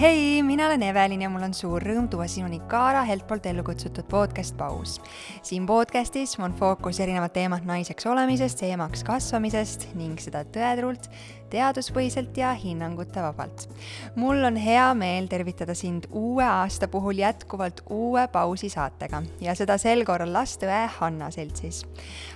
[0.00, 3.62] hei, mina olen Evelin ja mul on suur rõõm tuua sinuni Kaara Helt poolt ellu
[3.64, 4.98] kutsutud podcast Paus.
[5.42, 11.08] siin podcastis on fookus erinevad teemad naiseks olemisest ja emaks kasvamisest ning seda tõetruult,
[11.50, 13.68] teaduspõhiselt ja hinnangute vabalt.
[14.16, 19.78] mul on hea meel tervitada sind uue aasta puhul jätkuvalt uue Pausi saatega ja seda
[19.78, 21.86] sel korral lasteõe Hanna seltsis.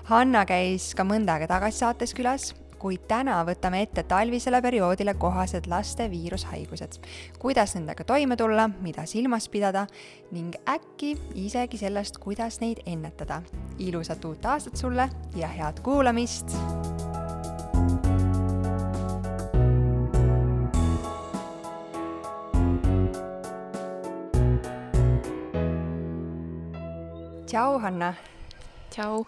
[0.09, 5.69] Hanna käis ka mõnda aega tagasi saates külas kuid täna võtame ette talvisele perioodile kohased
[5.71, 6.99] laste viirushaigused,
[7.39, 9.87] kuidas nendega toime tulla, mida silmas pidada
[10.33, 13.43] ning äkki isegi sellest, kuidas neid ennetada.
[13.79, 16.57] ilusat uut aastat sulle ja head kuulamist!
[27.51, 28.15] tšau, Hanna
[28.91, 29.23] tšau!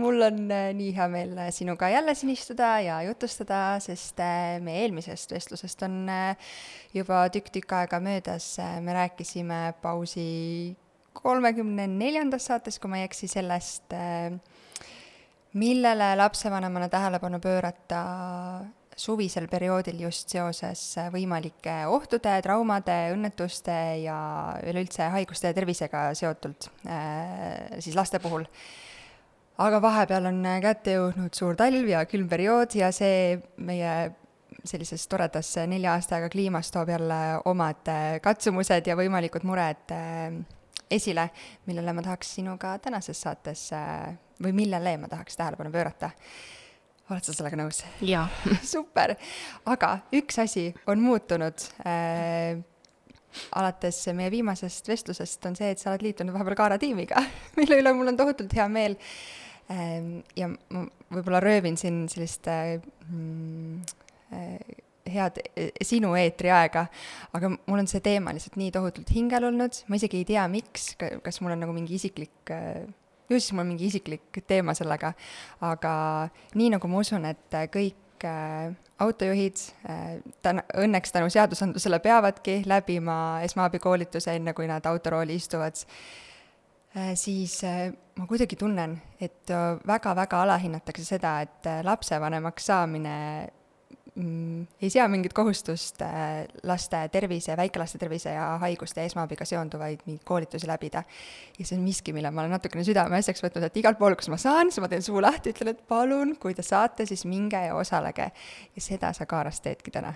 [0.00, 4.56] mul on äh, nii hea meel äh, sinuga jälle siin istuda ja jutustada, sest äh,
[4.64, 6.06] meie eelmisest vestlusest on
[6.96, 10.76] juba tükk-tükk aega möödas, me rääkisime pausi
[11.16, 13.92] kolmekümne neljandas saates, kui ma ei eksi, sellest,
[15.56, 18.00] millele lapsevanemana tähelepanu pöörata
[18.96, 24.18] suvisel perioodil just seoses võimalike ohtude, traumade, õnnetuste ja
[24.64, 26.68] üleüldse haiguste ja tervisega seotult,
[27.80, 28.44] siis laste puhul
[29.62, 33.92] aga vahepeal on äh, kätte jõudnud suur talv ja külm periood ja see meie
[34.66, 40.36] sellises toredas nelja aastaga kliimas toob jälle omad äh, katsumused ja võimalikud mured äh,
[40.90, 41.30] esile,
[41.66, 43.64] millele ma tahaks sinuga tänases saates
[44.42, 46.12] või millele ma tahaks tähelepanu pöörata.
[47.10, 47.82] oled sa sellega nõus?
[48.00, 48.28] jaa
[48.74, 49.16] super,
[49.66, 52.60] aga üks asi on muutunud äh,
[53.56, 57.22] alates meie viimasest vestlusest on see, et sa oled liitunud vahepeal Kaara tiimiga,
[57.58, 58.96] mille üle mul on tohutult hea meel
[59.68, 62.76] ja ma võib-olla röövin siin sellist äh,
[63.08, 63.80] mm,
[64.34, 64.76] äh,
[65.10, 66.86] head äh, sinu eetriaega,
[67.36, 70.94] aga mul on see teema lihtsalt nii tohutult hingel olnud, ma isegi ei tea, miks,
[70.98, 72.54] kas mul on nagu mingi isiklik
[73.26, 75.12] ju siis mul on mingi isiklik teema sellega,
[75.66, 75.94] aga
[76.58, 78.26] nii nagu ma usun, et kõik
[79.02, 79.60] autojuhid
[80.42, 85.76] täna, õnneks tänu seadusandlusele peavadki läbima esmaabikoolituse, enne kui nad autorooli istuvad
[87.14, 89.50] siis äh, ma kuidagi tunnen, et
[89.86, 93.16] väga-väga alahinnatakse seda, et äh, lapsevanemaks saamine
[94.16, 100.02] mm, ei sea mingit kohustust äh, laste tervise, väikelaste tervise ja haiguste ja esmaabiga seonduvaid
[100.06, 101.02] mingeid koolitusi läbida.
[101.58, 104.38] ja see on miski, mille ma olen natukene südameasjaks võtnud, et igal pool, kus ma
[104.40, 107.74] saan, siis ma teen suu lahti, ütlen, et palun, kui te saate, siis minge ja
[107.76, 108.30] osalege.
[108.76, 110.14] ja seda sa Kaaras teedki täna.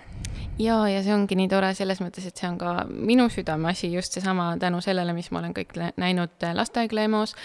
[0.59, 4.17] jaa, ja see ongi nii tore selles mõttes, et see on ka minu südameasi, just
[4.17, 7.35] seesama tänu sellele, mis ma olen kõik näinud lastehaigla EMO-s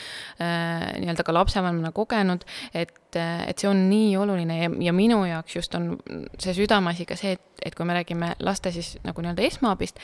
[0.41, 5.23] äh,, nii-öelda ka lapsevanemana kogenud, et et, et see on nii oluline ja, ja minu
[5.27, 5.95] jaoks just on
[6.39, 10.01] see südameasi ka see, et, et kui me räägime laste siis nagu nii-öelda esmaabist,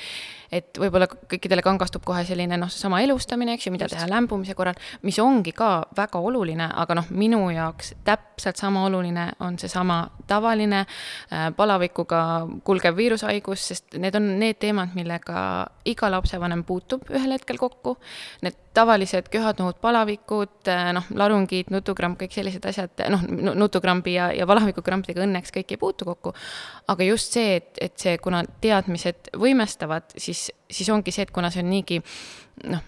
[0.53, 3.97] et võib-olla kõikidele kangastub kohe selline noh, seesama elustamine, eks ju, mida just.
[3.97, 9.31] teha lämbumise korral, mis ongi ka väga oluline, aga noh, minu jaoks täpselt sama oluline
[9.45, 12.23] on seesama tavaline äh, palavikuga
[12.65, 15.45] kulgev viirushaigus, sest need on need teemad, millega
[15.89, 17.97] iga lapsevanem puutub ühel hetkel kokku.
[18.43, 23.25] Need tavalised köhadnood, palavikud, äh, noh, larungid, nutukramp, kõik sellised asjad, noh,
[23.63, 26.33] nutukrambi ja, ja palavikukrampidega õnneks kõik ei puutu kokku.
[26.89, 31.51] aga just see, et, et see, kuna teadmised võimestavad, siis, siis ongi see, et kuna
[31.53, 32.01] see on niigi
[32.69, 32.83] noh,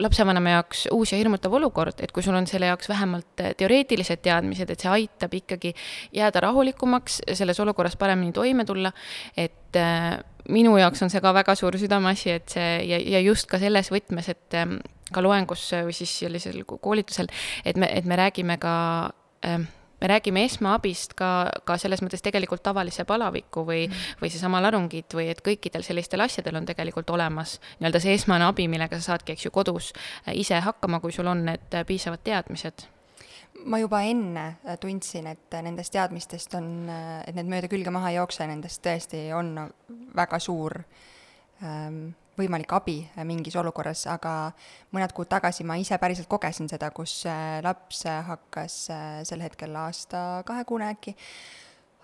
[0.00, 4.70] lapsevanema jaoks uus ja hirmutav olukord, et kui sul on selle jaoks vähemalt teoreetilised teadmised,
[4.70, 5.74] et see aitab ikkagi
[6.16, 8.92] jääda rahulikumaks, selles olukorras paremini toime tulla,
[9.36, 10.18] et äh,
[10.48, 13.92] minu jaoks on see ka väga suur südameasi, et see ja, ja just ka selles
[13.92, 14.78] võtmes, et äh,
[15.12, 17.28] ka loengus või siis sellisel koolitusel,
[17.64, 18.74] et me, et me räägime ka
[19.44, 19.68] äh,
[20.00, 21.30] me räägime esmaabist ka,
[21.64, 26.22] ka selles mõttes tegelikult tavalise palaviku või mm., või seesama larungid või et kõikidel sellistel
[26.24, 30.36] asjadel on tegelikult olemas nii-öelda see esmane abi, millega sa saadki, eks ju, kodus äh,
[30.38, 32.86] ise hakkama, kui sul on need äh, piisavad teadmised
[33.64, 36.70] ma juba enne äh, tundsin, et nendest teadmistest on,
[37.26, 39.54] et need mööda külge maha ei jookse, nendest tõesti on
[40.16, 40.78] väga suur
[41.62, 44.50] ähm, võimalik abi äh, mingis olukorras, aga
[44.94, 48.80] mõned kuud tagasi ma ise päriselt kogesin seda, kus äh, laps äh, hakkas
[49.28, 51.14] sel hetkel aasta kahekuune äkki,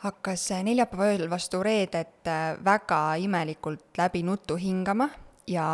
[0.05, 2.29] hakkas neljapäeva ööl vastu reedet
[2.65, 5.09] väga imelikult läbi nutu hingama
[5.49, 5.67] ja,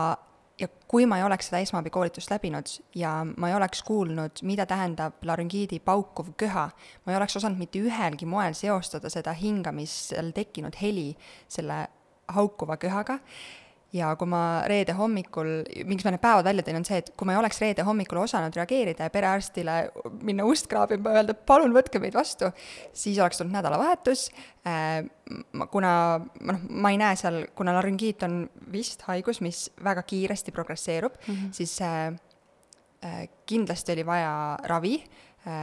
[0.61, 5.25] ja kui ma ei oleks seda esmaabikoolitust läbinud ja ma ei oleks kuulnud, mida tähendab
[5.27, 6.69] larüngiidi paukuv köha,
[7.05, 11.09] ma ei oleks osanud mitte ühelgi moel seostada seda hingamisel tekkinud heli
[11.49, 11.87] selle
[12.31, 13.19] haukuva köhaga
[13.95, 15.49] ja kui ma reede hommikul,
[15.89, 18.21] miks ma need päevad välja tõin, on see, et kui ma ei oleks reede hommikul
[18.23, 19.77] osanud reageerida ja perearstile
[20.27, 22.53] minna ust kraabima ja öelda, palun võtke meid vastu,
[22.97, 24.29] siis oleks tulnud nädalavahetus
[24.69, 25.01] äh,,
[25.73, 31.19] kuna noh, ma ei näe seal, kuna larüngiit on vist haigus, mis väga kiiresti progresseerub
[31.19, 31.53] mm, -hmm.
[31.57, 32.15] siis äh,
[33.05, 34.33] äh, kindlasti oli vaja
[34.71, 35.01] ravi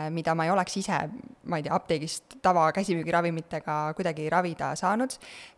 [0.09, 0.97] mida ma ei oleks ise,
[1.45, 5.13] ma ei tea, apteegist tavakäsimüügiravimitega kuidagi ravida saanud.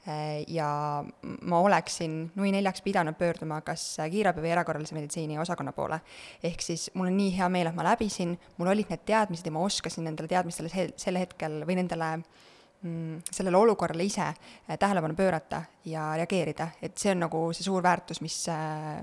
[0.08, 1.04] Äh, ja
[1.42, 6.02] ma oleksin nui neljaks pidanud pöörduma kas kiirabi või erakorralise meditsiini osakonna poole.
[6.44, 9.56] ehk siis mul on nii hea meel, et ma läbisin, mul olid need teadmised ja
[9.56, 15.16] ma oskasin nendele teadmistele se-, sel hetkel või nendele mm, sellele olukorrale ise äh, tähelepanu
[15.16, 18.44] pöörata ja reageerida, et see on nagu see suur väärtus, mis,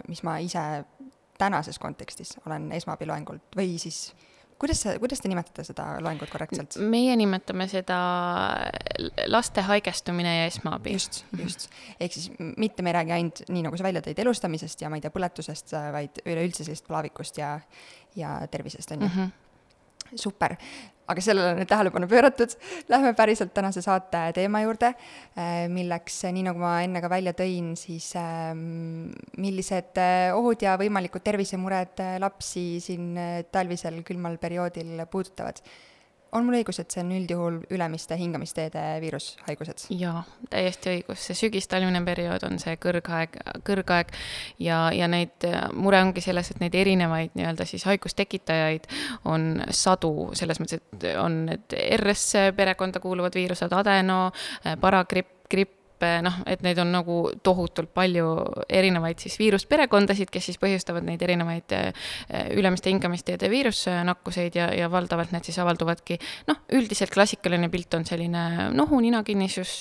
[0.09, 0.85] mis ma ise
[1.39, 4.11] tänases kontekstis olen esmaabiloengult või siis
[4.59, 6.79] kuidas see, kuidas te nimetate seda loengut korrektselt?
[6.81, 7.99] meie nimetame seda
[9.33, 10.97] laste haigestumine ja esmaabi.
[10.97, 11.69] just, just.
[12.01, 15.01] ehk siis mitte me ei räägi ainult, nii nagu sa välja tõid, elustamisest ja ma
[15.01, 17.57] ei tea, põletusest, vaid üleüldse sellisest palavikust ja,
[18.17, 19.19] ja tervisest, on ju mm.
[19.19, 19.46] -hmm
[20.15, 20.57] super,
[21.07, 22.55] aga sellele on nüüd tähelepanu pööratud.
[22.93, 24.93] Lähme päriselt tänase saate teema juurde,
[25.39, 30.77] äh, milleks, nii nagu ma enne ka välja tõin, siis ähm, millised äh, ohud ja
[30.81, 33.13] võimalikud tervisemured lapsi siin
[33.53, 35.63] talvisel külmal perioodil puudutavad
[36.33, 39.87] on mul õigus, et see on üldjuhul ülemiste hingamisteede viirushaigused?
[39.95, 44.13] jaa, täiesti õigus, see sügistalvine periood on see kõrgaeg, kõrgaeg
[44.63, 45.47] ja, ja neid,
[45.77, 48.91] mure ongi selles, et neid erinevaid nii-öelda siis haigustekitajaid
[49.31, 54.21] on sadu, selles mõttes, et on need RS perekonda kuuluvad viirused, adeno,
[54.83, 55.86] paragripp, gripp,
[56.25, 58.27] noh, et neid on nagu tohutult palju
[58.69, 62.09] erinevaid siis viirusperekondasid, kes siis põhjustavad neid erinevaid eh,
[62.57, 66.19] ülemiste hingamisteede viirusnakkuseid ja, ja valdavalt need siis avalduvadki
[66.51, 69.79] noh, üldiselt klassikaline pilt on selline nohu, ninakinnisus,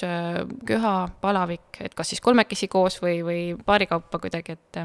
[0.67, 4.81] köha, palavik, et kas siis kolmekesi koos või, või paari kaupa kuidagi, et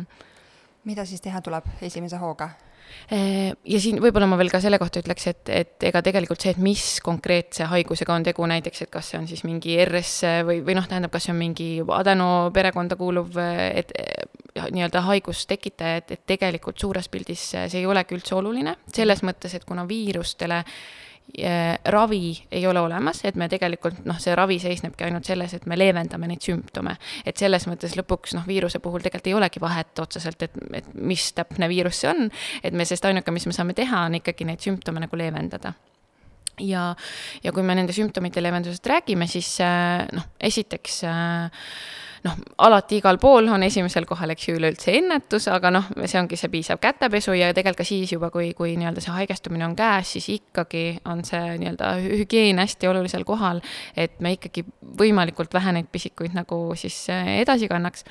[0.89, 2.51] mida siis teha tuleb esimese hooga?
[3.11, 6.63] Ja siin võib-olla ma veel ka selle kohta ütleks, et, et ega tegelikult see, et
[6.63, 10.15] mis konkreetse haigusega on tegu, näiteks, et kas see on siis mingi RS
[10.49, 13.93] või, või noh, tähendab, kas see on mingi adeno perekonda kuuluv, et
[14.61, 19.67] nii-öelda haigustekitaja, et, et tegelikult suures pildis see ei olegi üldse oluline, selles mõttes, et
[19.69, 20.75] kuna viirustele äh,
[21.93, 25.79] ravi ei ole olemas, et me tegelikult noh, see ravi seisnebki ainult selles, et me
[25.79, 26.97] leevendame neid sümptome.
[27.25, 31.33] et selles mõttes lõpuks noh, viiruse puhul tegelikult ei olegi vahet otseselt, et, et mis
[31.33, 32.31] täpne viirus see on,
[32.63, 35.75] et me, sest ainuke, mis me saame teha, on ikkagi neid sümptome nagu leevendada
[36.59, 36.91] ja,
[37.45, 39.57] ja kui me nende sümptomite leevendusest räägime, siis
[40.13, 41.65] noh, esiteks äh,
[42.27, 46.39] noh, alati igal pool on esimesel kohal, eks ju, üleüldse ennetus, aga noh, see ongi
[46.41, 50.15] see piisav kätepesu ja tegelikult ka siis juba, kui, kui nii-öelda see haigestumine on käes,
[50.17, 53.63] siis ikkagi on see nii-öelda hügieen hästi olulisel kohal,
[53.97, 54.67] et me ikkagi
[55.01, 58.05] võimalikult vähe neid pisikuid nagu siis eh, edasi kannaks.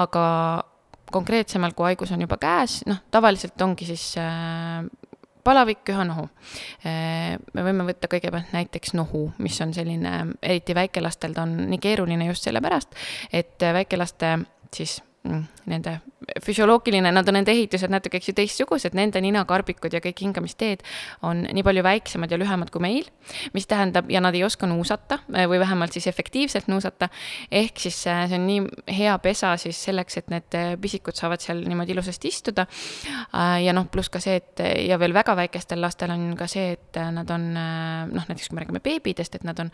[0.00, 0.24] aga
[1.10, 4.84] konkreetsemalt, kui haigus on juba käes, noh, tavaliselt ongi siis äh,
[5.44, 6.28] palavik, köha-nohu.
[6.86, 11.82] Äh, me võime võtta kõigepealt näiteks nohu, mis on selline, eriti väikelastel ta on nii
[11.82, 12.96] keeruline just sellepärast,
[13.32, 14.38] et väikelaste
[14.74, 15.98] siis mm, nende
[16.44, 20.82] füsioloogiline, nad on nende ehitused natuke, eks ju, teistsugused, nende ninakarbikud ja kõik hingamisteed
[21.26, 23.08] on nii palju väiksemad ja lühemad kui meil,
[23.56, 27.08] mis tähendab, ja nad ei oska nuusata või vähemalt siis efektiivselt nuusata,
[27.50, 31.40] ehk siis äh, see on nii hea pesa siis selleks, et need äh, pisikud saavad
[31.42, 32.66] seal niimoodi ilusasti istuda.
[32.68, 36.74] Äh, ja noh, pluss ka see, et ja veel väga väikestel lastel on ka see,
[36.76, 39.70] et nad on noh, näiteks kui me räägime beebidest, et nad on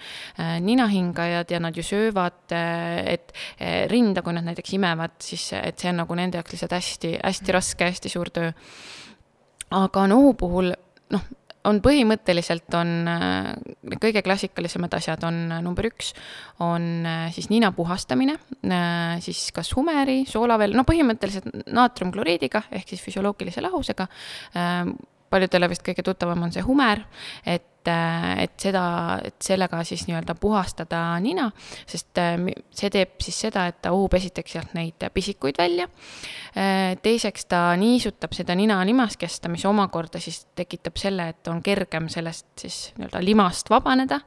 [0.62, 3.32] ninahingajad ja nad ju söövad, et
[3.90, 7.56] rinda, kui nad näiteks imevad, siis et see on nagu nende jaoks lihtsalt hästi, hästi
[7.56, 8.52] raske, hästi suur töö.
[9.76, 10.72] aga nohu puhul
[11.10, 11.26] noh,
[11.66, 13.50] on põhimõtteliselt on äh,
[14.02, 16.12] kõige klassikalisemad asjad on äh, number üks,
[16.62, 18.36] on äh, siis nina puhastamine,
[19.24, 24.08] siis kas humeri, soolavel, no põhimõtteliselt naatriumkloriidiga ehk siis füsioloogilise lahusega.
[25.30, 27.02] Paljudele vist kõige tuttavam on see humer,
[27.46, 28.84] et et, et seda,
[29.24, 31.48] et sellega siis nii-öelda puhastada nina,
[31.88, 32.34] sest äh,
[32.74, 35.88] see teeb siis seda, et ta uhub esiteks sealt neid pisikuid välja.
[36.56, 42.10] Äh, teiseks ta niisutab seda nina limaskesta, mis omakorda siis tekitab selle, et on kergem
[42.12, 44.20] sellest siis nii-öelda limast vabaneda.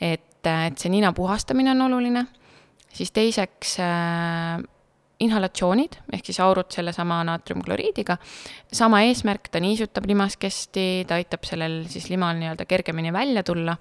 [0.00, 2.26] et, et see nina puhastamine on oluline
[2.94, 4.62] siis teiseks äh,
[5.22, 8.16] inhalatsioonid ehk siis aurud sellesama naatriumkloriidiga.
[8.74, 13.76] sama eesmärk, ta niisutab limaskesti, ta aitab sellel siis limal nii-öelda kergemini välja tulla.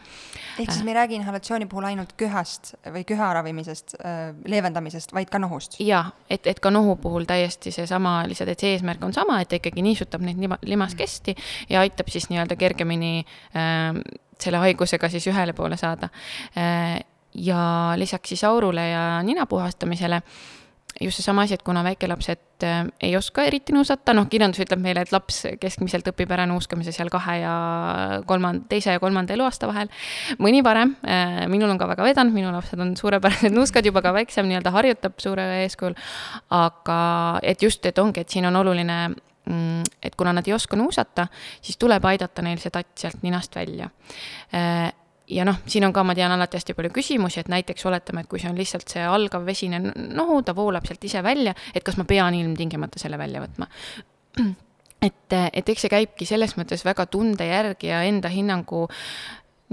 [0.59, 5.29] ehk siis me ei räägi inhalatsiooni puhul ainult köhast või köha ravimisest, äh, leevendamisest, vaid
[5.33, 5.79] ka nohust?
[5.79, 9.49] jaa, et, et ka nohu puhul täiesti seesama, lihtsalt et see eesmärk on sama, et
[9.49, 11.35] ta ikkagi niisutab neid lima, limaskesti
[11.69, 13.25] ja aitab siis nii-öelda kergemini
[13.57, 13.97] äh,
[14.39, 16.09] selle haigusega siis ühele poole saada
[16.57, 16.99] äh,.
[17.33, 20.21] ja lisaks siis aurule ja nina puhastamisele
[21.01, 25.03] just seesama asi, et kuna väikelapsed äh, ei oska eriti nuusata, noh, kirjandus ütleb meile,
[25.03, 27.55] et laps keskmiselt õpib ära nuuskamise seal kahe ja
[28.29, 29.91] kolmanda, teise ja kolmanda eluaasta vahel.
[30.39, 34.13] mõni varem, äh, minul on ka väga vedanud, minu lapsed on suurepärased nuuskad, juba ka
[34.13, 35.97] väiksem nii-öelda harjutab suure eeskujul.
[36.49, 36.99] aga
[37.43, 41.27] et just, et ongi, et siin on oluline mm, et kuna nad ei oska nuusata,
[41.61, 43.89] siis tuleb aidata neil see tatt sealt ninast välja
[44.53, 44.91] äh,
[45.27, 48.31] ja noh, siin on ka, ma tean alati hästi palju küsimusi, et näiteks oletame, et
[48.31, 51.97] kui see on lihtsalt see algav vesine nohu, ta voolab sealt ise välja, et kas
[51.99, 53.69] ma pean ilmtingimata selle välja võtma.
[55.07, 58.87] et, et eks see käibki selles mõttes väga tunde järgi ja enda hinnangu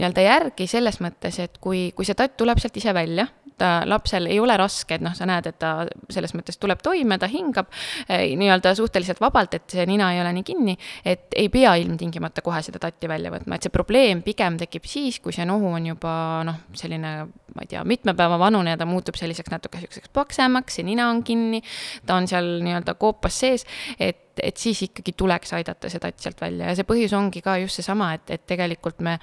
[0.00, 3.26] nii-öelda järgi selles mõttes, et kui, kui see tatt tuleb sealt ise välja
[3.60, 5.72] ta lapsel ei ole raske, et noh, sa näed, et ta
[6.12, 7.68] selles mõttes tuleb toime, ta hingab
[8.08, 12.44] eh, nii-öelda suhteliselt vabalt, et see nina ei ole nii kinni, et ei pea ilmtingimata
[12.46, 15.92] kohe seda tatti välja võtma, et see probleem pigem tekib siis, kui see nohu on
[15.92, 16.14] juba
[16.48, 17.14] noh, selline
[17.54, 21.08] ma ei tea, mitme päeva vanune ja ta muutub selliseks natuke niisuguseks paksemaks, see nina
[21.10, 21.62] on kinni,
[22.06, 23.66] ta on seal nii-öelda koopas sees,
[23.98, 26.70] et, et siis ikkagi tuleks aidata see tatt sealt välja.
[26.70, 29.18] Ja see põhjus ongi ka just seesama, et, et tegelikult me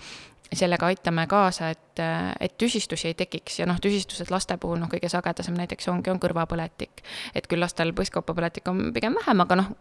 [0.54, 2.02] sellega aitame kaasa, et,
[2.40, 6.22] et tüsistusi ei tekiks ja noh, tüsistused laste puhul noh, kõige sagedasem näiteks ongi, on
[6.24, 7.04] kõrvapõletik.
[7.36, 9.74] et küll lastel põskkopapõletik on pigem vähem, aga noh,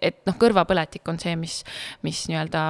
[0.00, 1.62] et noh, kõrvapõletik on see, mis,
[2.02, 2.64] mis nii-öelda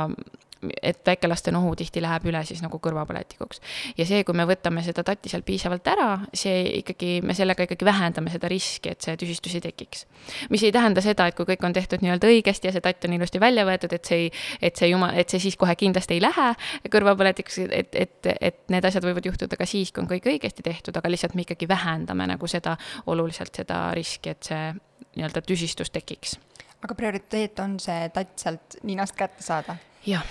[0.82, 3.60] et väikelaste nohu tihti läheb üle siis nagu kõrvapõletikuks.
[3.98, 7.84] ja see, kui me võtame seda tatti seal piisavalt ära, see ikkagi, me sellega ikkagi
[7.84, 10.06] vähendame seda riski, et see tüsistus ei tekiks.
[10.50, 13.16] mis ei tähenda seda, et kui kõik on tehtud nii-öelda õigesti ja see tatt on
[13.18, 16.24] ilusti välja võetud, et see ei, et see jumal, et see siis kohe kindlasti ei
[16.24, 16.48] lähe
[16.90, 20.96] kõrvapõletikuks, et, et, et need asjad võivad juhtuda ka siis, kui on kõik õigesti tehtud,
[20.96, 24.72] aga lihtsalt me ikkagi vähendame nagu seda oluliselt seda riski, et see
[25.14, 26.38] nii-öelda tüsistus tekiks.
[26.84, 29.76] aga prioriteet on see tatt sealt ninast kätte saada?
[30.06, 30.24] Jah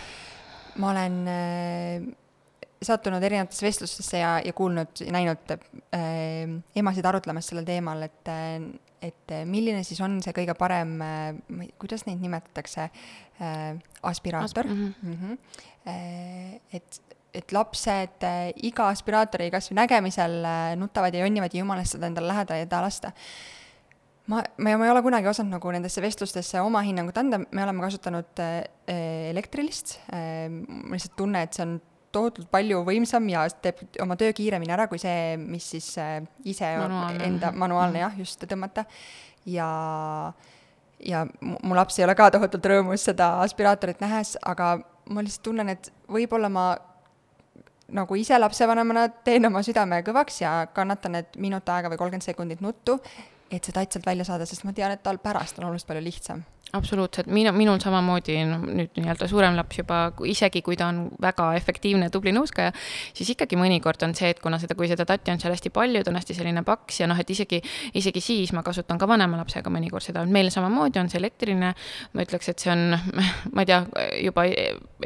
[0.76, 2.06] ma olen äh,
[2.84, 8.58] sattunud erinevatesse vestlustesse ja, ja kuulnud ja näinud äh, emasid arutlemas sellel teemal, et äh,
[9.04, 14.72] et milline siis on see kõige parem äh,, kuidas neid nimetatakse äh,, aspiraator Asp.
[14.72, 15.10] Mm -hmm.
[15.10, 15.38] Mm -hmm.
[15.88, 17.02] äh, et,
[17.34, 22.08] et lapsed äh, iga aspiraatori kas või nägemisel äh, nutavad ja jonnivad ja jumalast seda
[22.08, 23.14] endale lähedale ei taha lasta äh,
[24.28, 27.84] ma, ma, ma ei ole kunagi osanud nagu nendesse vestlustesse oma hinnangut anda, me oleme
[27.84, 28.62] kasutanud äh,
[29.32, 31.76] elektrilist äh,, ma lihtsalt tunnen, et see on
[32.14, 36.76] tohutult palju võimsam ja teeb oma töö kiiremini ära kui see, mis siis äh, ise
[36.78, 37.28] manuaalne.
[37.28, 38.06] enda, manuaalne mhm.
[38.06, 38.86] jah, just tõmmata.
[39.50, 39.68] ja,
[41.04, 44.78] ja mu laps ei ole ka tohutult rõõmus seda aspiraatorit nähes, aga
[45.12, 46.68] ma lihtsalt tunnen, et võib-olla ma
[47.94, 52.64] nagu ise lapsevanemana teen oma südame kõvaks ja kannatan need minut aega või kolmkümmend sekundit
[52.64, 52.96] nuttu
[53.52, 56.04] et see tatt sealt välja saada, sest ma tean, et tal pärast on oluliselt palju
[56.06, 56.44] lihtsam.
[56.74, 61.52] Absoluutselt, minu, minul samamoodi, noh nüüd nii-öelda suurem laps juba, isegi kui ta on väga
[61.60, 62.72] efektiivne, tubli nõuskaja,
[63.14, 66.02] siis ikkagi mõnikord on see, et kuna seda, kui seda tatti on seal hästi palju,
[66.02, 67.60] ta on hästi selline paks ja noh, et isegi,
[67.94, 72.26] isegi siis ma kasutan ka vanema lapsega mõnikord seda, meil samamoodi on see elektriline, ma
[72.26, 72.98] ütleks, et see on,
[73.54, 73.84] ma ei tea,
[74.24, 74.48] juba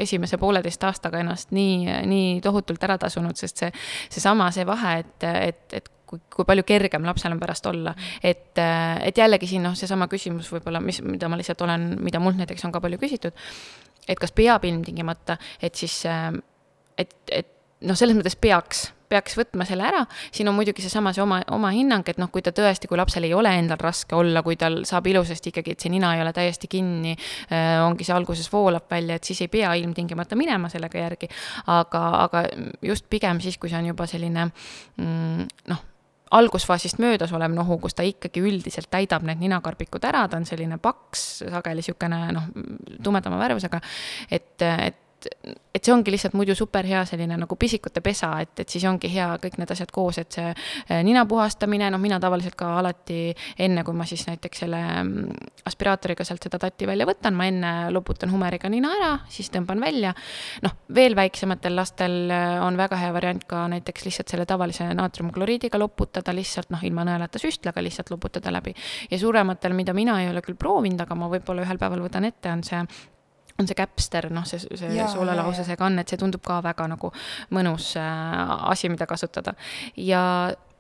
[0.08, 3.76] esimese pooleteist aastaga ennast nii, nii tohutult ära tasunud, sest see,
[4.08, 7.94] seesama, see vahe, et, et, et kui, kui palju kergem lapsel on pärast olla.
[8.24, 12.40] et, et jällegi siin noh, seesama küsimus võib-olla, mis, mida ma lihtsalt olen, mida mult
[12.40, 13.48] näiteks on ka palju küsitud,
[14.08, 17.54] et kas peab ilmtingimata, et siis, et, et
[17.86, 20.02] noh, selles mõttes peaks peaks võtma selle ära,
[20.36, 23.28] siin on muidugi seesama see oma, oma hinnang, et noh, kui ta tõesti, kui lapsel
[23.28, 26.34] ei ole endal raske olla, kui tal saab ilusasti ikkagi, et see nina ei ole
[26.36, 31.06] täiesti kinni äh,, ongi see alguses voolab välja, et siis ei pea ilmtingimata minema sellega
[31.06, 31.32] järgi.
[31.72, 32.44] aga, aga
[32.84, 35.87] just pigem siis, kui see on juba selline mm, noh
[36.32, 40.80] algusfaasist möödas olev nohu, kus ta ikkagi üldiselt täidab need ninakarbikud ära, ta on selline
[40.82, 42.48] paks, sageli niisugune noh,
[43.04, 43.82] tumedama värvusega,
[44.32, 48.54] et, et et, et see ongi lihtsalt muidu super hea selline nagu pisikute pesa, et,
[48.62, 52.20] et siis ongi hea kõik need asjad koos, et see eh, nina puhastamine, noh, mina
[52.22, 53.34] tavaliselt ka alati
[53.66, 57.74] enne, kui ma siis näiteks selle mm, aspiraatoriga sealt seda tatti välja võtan, ma enne
[57.94, 60.14] loputan humeriga nina ära, siis tõmban välja.
[60.66, 65.80] noh, veel väiksematel lastel eh, on väga hea variant ka näiteks lihtsalt selle tavalise naatriumkloriidiga
[65.82, 68.76] loputada lihtsalt noh, ilma nõelata süstlaga lihtsalt loputada läbi.
[69.12, 72.52] ja suurematel, mida mina ei ole küll proovinud, aga ma võib-olla ühel päeval võtan ette,
[72.52, 72.82] on see
[73.60, 77.12] on see käpster, noh, see, see soolelahusese kann, et see tundub ka väga nagu
[77.56, 79.56] mõnus äh, asi, mida kasutada.
[79.98, 80.22] ja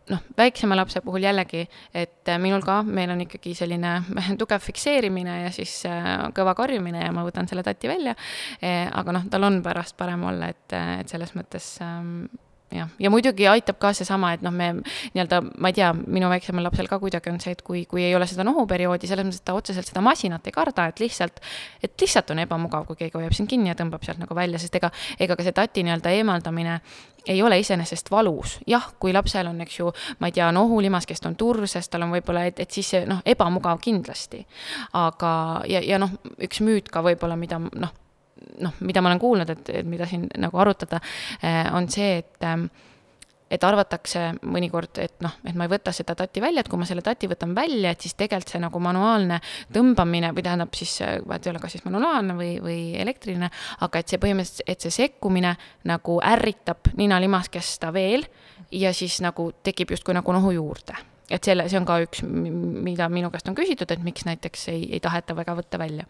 [0.08, 3.98] noh, väiksema lapse puhul jällegi, et äh, minul ka, meil on ikkagi selline
[4.42, 8.16] tugev fikseerimine ja siis äh, kõva karjumine ja ma võtan selle tati välja.
[8.62, 12.28] aga noh, tal on pärast parem olla, et, et selles mõttes ähm,
[12.72, 16.68] jah, ja muidugi aitab ka seesama, et noh, me nii-öelda, ma ei tea, minu väiksemal
[16.68, 19.48] lapsel ka kuidagi on see, et kui, kui ei ole seda nohuperioodi, selles mõttes, et
[19.48, 21.40] ta otseselt seda masinat ei karda, et lihtsalt,
[21.84, 24.76] et lihtsalt on ebamugav, kui keegi hoiab sind kinni ja tõmbab sealt nagu välja, sest
[24.80, 26.80] ega, ega ka see tati nii-öelda eemaldamine
[27.28, 28.60] ei ole iseenesest valus.
[28.68, 32.16] jah, kui lapsel on, eks ju, ma ei tea, nohulimas, kes on turses, tal on
[32.16, 34.46] võib-olla, et, et siis see noh, ebamugav kindlasti.
[34.94, 35.32] aga,
[35.68, 37.96] ja, ja noh, üks müüt ka võib-olla, mida noh,
[38.64, 41.02] noh, mida ma olen kuulnud, et, et mida siin nagu arutada,
[41.42, 42.70] eh, on see, et ähm,
[43.52, 46.88] et arvatakse mõnikord, et noh, et ma ei võta seda tatti välja, et kui ma
[46.88, 49.40] selle tati võtan välja, et siis tegelikult see nagu manuaalne
[49.74, 53.50] tõmbamine või tähendab siis, vahet ei ole, kas siis manuaalne või, või elektriline,
[53.88, 55.56] aga et see põhimõtteliselt, et see sekkumine
[55.88, 58.28] nagu ärritab ninalimaskesta veel
[58.76, 60.98] ja siis nagu tekib justkui nagu nohu juurde.
[61.32, 64.86] Et selle, see on ka üks, mida minu käest on küsitud, et miks näiteks ei,
[64.96, 66.06] ei taheta väga võtta välja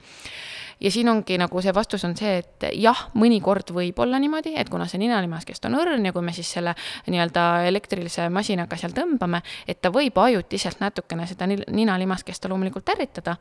[0.79, 4.69] ja siin ongi nagu see vastus on see, et jah, mõnikord võib olla niimoodi, et
[4.69, 6.75] kuna see ninalimaskest on õrn ja kui me siis selle
[7.07, 13.37] nii-öelda elektrilise masinaga seal tõmbame, et ta võib ajutiselt natukene seda ninalimaskesta loomulikult ärritada,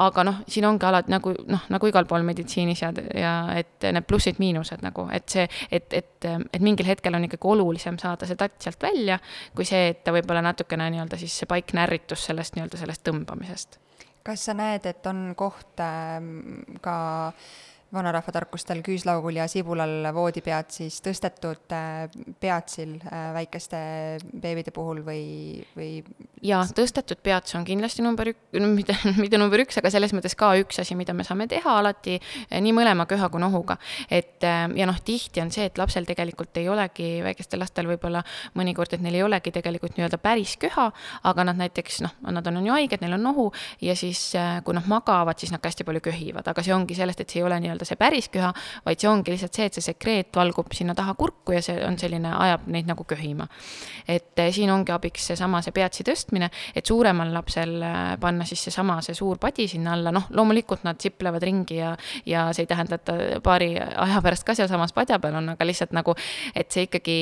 [0.00, 4.08] aga noh, siin ongi alati nagu noh, nagu igal pool meditsiinis ja, ja et need
[4.08, 8.56] plussid-miinused nagu, et see, et, et, et mingil hetkel on ikkagi olulisem saada see tatt
[8.64, 9.20] sealt välja,
[9.56, 13.80] kui see, et ta võib-olla natukene nii-öelda siis see paikne ärritus sellest nii-öelda sellest tõmbamisest
[14.22, 16.18] kas sa näed, et on koht äh,
[16.80, 16.96] ka
[17.92, 22.06] vanarahva tarkustel küüslaugul ja sibulal voodipead siis tõstetud äh,
[22.40, 23.80] peatsil äh, väikeste
[24.32, 25.24] beebide puhul või,
[25.76, 26.00] või?
[26.40, 30.54] jaa, tõstetud peats on kindlasti number ük-, mitte, mitte number üks, aga selles mõttes ka
[30.62, 33.76] üks asi, mida me saame teha alati äh, nii mõlema köha kui nohuga.
[34.10, 38.24] et ja noh, tihti on see, et lapsel tegelikult ei olegi, väikestel lastel võib-olla
[38.58, 40.88] mõnikord, et neil ei olegi tegelikult nii-öelda päris köha,
[41.28, 43.46] aga nad näiteks noh, nad on, on ju haiged, neil on nohu
[43.84, 44.24] ja siis,
[44.64, 47.42] kui nad magavad, siis nad ka hästi palju köhivad, aga see ongi sellest, et see
[47.42, 48.52] ei ole nii-öelda nii-öelda see päris köha,
[48.86, 51.98] vaid see ongi lihtsalt see, et see sekreet valgub sinna taha kurku ja see on
[51.98, 53.48] selline, ajab neid nagu köhima.
[54.08, 58.62] et eh, siin ongi abiks seesama, see peatsi tõstmine, et suuremal lapsel eh, panna siis
[58.64, 61.92] seesama, see suur padi sinna alla, noh, loomulikult nad siplevad ringi ja,
[62.26, 65.66] ja see ei tähenda, et ta paari aja pärast ka sealsamas padja peal on, aga
[65.66, 66.14] lihtsalt nagu,
[66.54, 67.18] et see ikkagi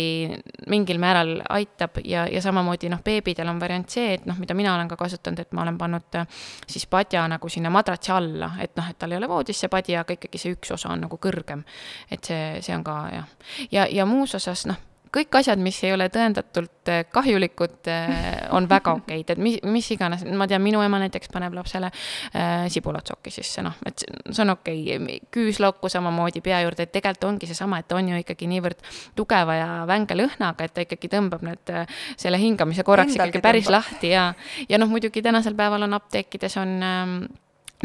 [0.73, 4.75] mingil määral aitab ja, ja samamoodi noh, beebidel on variant see, et noh, mida mina
[4.75, 8.73] olen ka kasutanud, et ma olen pannud eh, siis padja nagu sinna madratsi alla, et
[8.79, 11.07] noh, et tal ei ole voodis see padi, aga ikkagi see see üks osa on
[11.07, 11.65] nagu kõrgem.
[12.11, 13.35] et see, see on ka jah.
[13.71, 14.79] ja, ja muus osas noh,
[15.15, 18.13] kõik asjad, mis ei ole tõendatult äh, kahjulikud, äh,
[18.55, 22.69] on väga okeid, et mis, mis iganes, ma tean, minu ema näiteks paneb lapsele äh,
[22.71, 25.19] sibulatsoki sisse, noh, et see on okei okay..
[25.35, 28.87] küüslauku samamoodi pea juurde, et tegelikult ongi seesama, et on ju ikkagi niivõrd
[29.19, 33.49] tugeva ja vänge lõhnaga, et ta ikkagi tõmbab need, äh, selle hingamise korraks Endalgi ikkagi
[33.49, 33.81] päris tõmbab.
[33.81, 34.31] lahti ja,
[34.71, 37.23] ja noh, muidugi tänasel päeval on apteekides on ähm,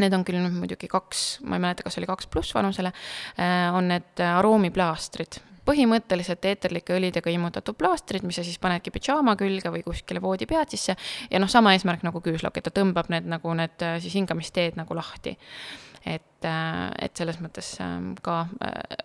[0.02, 2.92] Need on küll nüüd muidugi kaks, ma ei mäleta, kas oli kaks pluss vanusele,
[3.40, 9.72] äh, on need aroomiplaastrid põhimõtteliselt eeterlike õlidega immutatud plaastrid, mis sa siis panedki pidžaama külge
[9.72, 10.96] või kuskile voodipead sisse
[11.30, 14.78] ja noh, sama eesmärk nagu küüslokk, et ta tõmbab need nagu need äh, siis hingamisteed
[14.78, 15.36] nagu lahti.
[16.06, 18.46] et, äh, et selles mõttes ähm, ka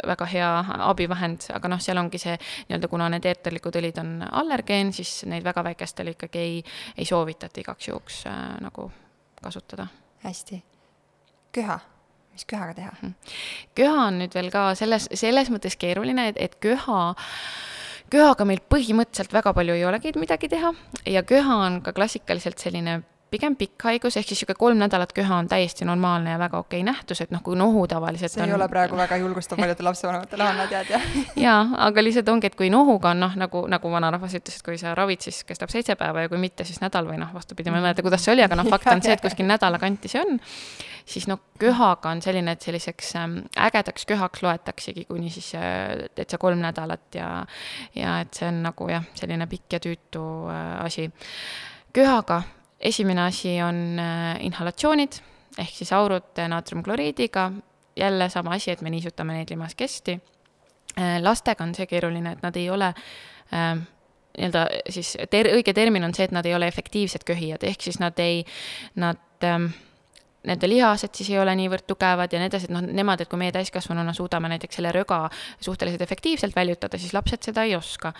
[0.05, 0.49] väga hea
[0.85, 5.43] abivahend, aga noh, seal ongi see nii-öelda, kuna need eeterlikud õlid on allergeen, siis neid
[5.43, 6.63] väga väikestele ikkagi ei,
[6.97, 8.25] ei soovitata igaks juhuks
[8.61, 8.91] nagu
[9.41, 9.87] kasutada.
[10.21, 10.61] hästi
[11.55, 11.79] köha,
[12.33, 12.93] mis köhaga teha?
[13.01, 13.13] Mhm.
[13.75, 17.03] köha on nüüd veel ka selles, selles mõttes keeruline, et, et köha
[18.11, 20.73] köhaga meil põhimõtteliselt väga palju ei olegi midagi teha
[21.07, 25.37] ja köha on ka klassikaliselt selline pigem pikk haigus, ehk siis niisugune kolm nädalat köha
[25.39, 28.51] on täiesti normaalne ja väga okei nähtus, et noh, kui nohu tavaliselt see on...
[28.51, 31.05] ei ole praegu väga julgustav paljudele lapsevanematele, Hanna, tead, jah?
[31.45, 34.75] jaa, aga lihtsalt ongi, et kui nohuga on noh, nagu, nagu vanarahvas ütles, et kui
[34.81, 37.79] sa ravid, siis kestab seitse päeva ja kui mitte, siis nädal või noh, vastupidi, ma
[37.79, 40.19] ei mäleta, kuidas see oli, aga noh, fakt on see, et kuskil nädala kanti see
[40.25, 40.35] on,
[41.11, 45.51] siis noh, köhaga on selline, et selliseks ähm, ägedaks köhaks loetaksegi kuni siis
[46.15, 47.31] täitsa kolm nädalat ja
[47.95, 51.11] ja et see on nagu jah, selline pikk ja tüütu äh, asi.
[51.93, 52.41] köhaga
[52.79, 55.21] esimene asi on äh, inhalatsioonid
[55.59, 57.51] ehk siis aurud naatriumkloriidiga,
[57.95, 60.19] jälle sama asi, et me niisutame neid limaskesti.
[60.99, 63.75] Äh, lastega on see keeruline, et nad ei ole äh,
[64.37, 67.99] nii-öelda siis ter-, õige termin on see, et nad ei ole efektiivsed köhijad, ehk siis
[67.99, 68.43] nad ei,
[68.99, 69.67] nad äh,
[70.47, 73.39] nende lihased siis ei ole niivõrd tugevad ja nii edasi, et noh, nemad, et kui
[73.41, 75.23] meie täiskasvanuna suudame näiteks selle röga
[75.61, 78.13] suhteliselt efektiivselt väljutada, siis lapsed seda ei oska.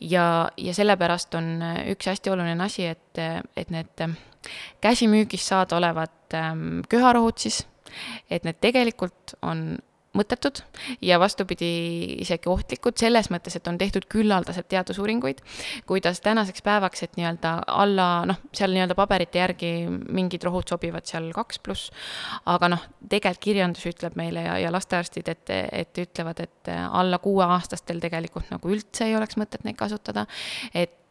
[0.00, 1.50] ja, ja sellepärast on
[1.92, 3.22] üks hästi oluline asi, et,
[3.56, 4.06] et need
[4.80, 7.64] käsimüügis saadaolevad ähm, köharohud siis,
[8.30, 9.76] et need tegelikult on
[10.16, 10.62] mõttetud
[11.04, 11.68] ja vastupidi,
[12.24, 15.42] isegi ohtlikud, selles mõttes, et on tehtud küllaldaselt teadusuuringuid,
[15.88, 21.30] kuidas tänaseks päevaks, et nii-öelda alla, noh, seal nii-öelda paberite järgi mingid rohud sobivad seal
[21.36, 21.92] kaks pluss,
[22.46, 28.00] aga noh, tegelikult kirjandus ütleb meile ja, ja lastearstid, et, et ütlevad, et alla kuueaastastel
[28.02, 30.26] tegelikult nagu üldse ei oleks mõtet neid kasutada,
[30.74, 31.05] et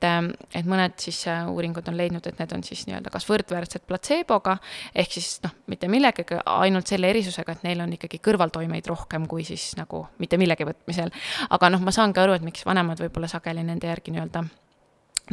[0.55, 4.57] et mõned siis äh, uuringud on leidnud, et need on siis nii-öelda kas võrdväärsed platseeboga,
[4.95, 9.47] ehk siis noh, mitte millegagi, ainult selle erisusega, et neil on ikkagi kõrvaltoimeid rohkem kui
[9.47, 11.13] siis nagu mitte millegi võtmisel.
[11.49, 14.45] aga noh, ma saan ka aru, et miks vanemad võib-olla sageli nende järgi nii-öelda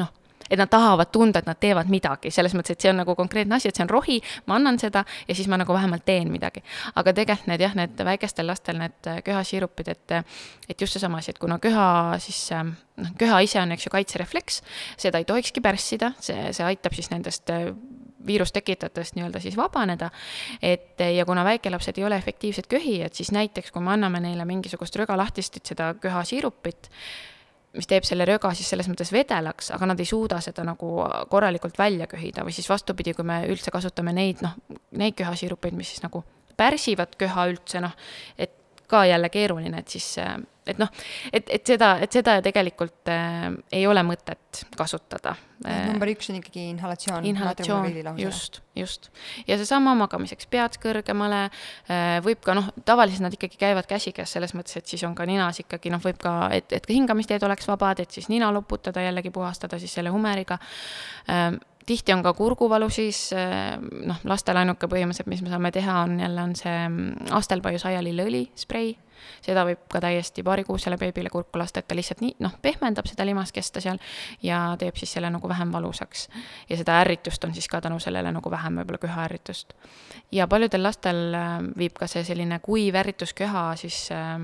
[0.01, 0.13] noh,
[0.51, 3.57] et nad tahavad tunda, et nad teevad midagi, selles mõttes, et see on nagu konkreetne
[3.57, 6.63] asi, et see on rohi, ma annan seda ja siis ma nagu vähemalt teen midagi.
[6.95, 10.19] aga tegelikult need jah, need väikestel lastel need äh, köhasiirupid, et,
[10.69, 13.95] et just seesama asi, et kuna köha siis äh, noh, köha ise on, eks ju,
[13.95, 14.63] kaitserefleks,
[15.01, 17.73] seda ei tohikski pärssida, see, see aitab siis nendest äh,
[18.27, 20.11] viirustekitajatest nii-öelda siis vabaneda.
[20.63, 24.97] et ja kuna väikelapsed ei ole efektiivsed köhijad, siis näiteks kui me anname neile mingisugust
[24.97, 26.91] rögalahtistit, seda köhasiirupit,
[27.77, 30.93] mis teeb selle röga siis selles mõttes vedelaks, aga nad ei suuda seda nagu
[31.33, 34.57] korralikult välja köhida või siis vastupidi, kui me üldse kasutame neid, noh,
[35.01, 36.25] neid köhasiirupeid, mis siis nagu
[36.57, 37.95] pärsivad köha üldse, noh,
[38.37, 38.53] et
[38.93, 40.11] ka jälle keeruline, et siis,
[40.67, 40.91] et noh,
[41.33, 45.35] et, et seda, et seda tegelikult äh, ei ole mõtet kasutada.
[45.63, 47.27] number üks on ikkagi inhalatsioon.
[47.31, 49.11] inhalatsioon, just, just.
[49.47, 54.55] ja seesama magamiseks pead kõrgemale äh,, võib ka noh, tavaliselt nad ikkagi käivad käsikäes selles
[54.59, 57.71] mõttes, et siis on ka ninas ikkagi noh, võib ka, et, et ka hingamisteed oleks
[57.71, 60.59] vabad, et siis nina loputada, jällegi puhastada siis selle humeriga
[61.31, 61.53] äh,
[61.87, 66.19] tihti on ka kurguvalu siis, eh, noh, lastel ainuke põhimõtteliselt, mis me saame teha, on
[66.21, 68.95] jälle, on see mm, astelpaiu saialilleõli sprei,
[69.45, 73.27] seda võib ka täiesti paarikuusele beebile kurku lasta, et ta lihtsalt nii, noh, pehmendab seda
[73.29, 74.01] limaskesta seal
[74.43, 76.29] ja teeb siis selle nagu vähem valusaks.
[76.69, 79.75] ja seda ärritust on siis ka tänu sellele nagu vähem võib-olla köhaärritust.
[80.33, 84.41] ja paljudel lastel eh, viib ka see selline kuiv ärritusköha siis äh,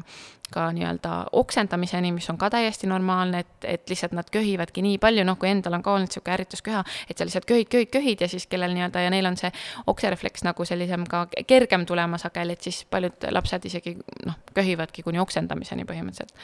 [0.50, 5.24] ka nii-öelda oksendamiseni, mis on ka täiesti normaalne, et, et lihtsalt nad köhivadki nii palju,
[5.28, 8.28] noh, kui endal on ka olnud niisugune ärritusköha, et sa lihtsalt köhid, köhid, köhid ja
[8.28, 9.50] siis kellel nii-öelda ja neil on see
[9.92, 14.38] okserefleks nagu sellisem ka kergem tulema sageli, et siis paljud lapsed isegi noh,
[14.68, 16.36] köhivadki kuni oksendamiseni põhimõtteliselt.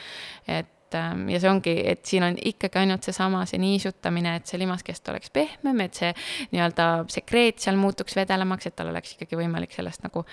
[0.47, 4.61] et ähm, ja see ongi, et siin on ikkagi ainult seesama, see niisutamine, et see
[4.61, 6.11] limaskest oleks pehmem, et see
[6.53, 10.25] nii-öelda sekreet seal muutuks vedelamaks, et tal oleks ikkagi võimalik sellest nagu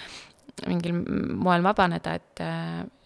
[0.68, 0.94] mingil
[1.40, 2.42] moel vabaneda, et,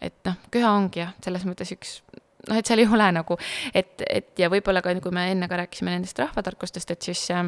[0.02, 2.00] et noh, köha ongi jah, selles mõttes üks
[2.48, 3.36] noh, et seal ei ole nagu,
[3.74, 7.46] et, et ja võib-olla ka, kui me enne ka rääkisime nendest rahvatarkustest, et siis äh,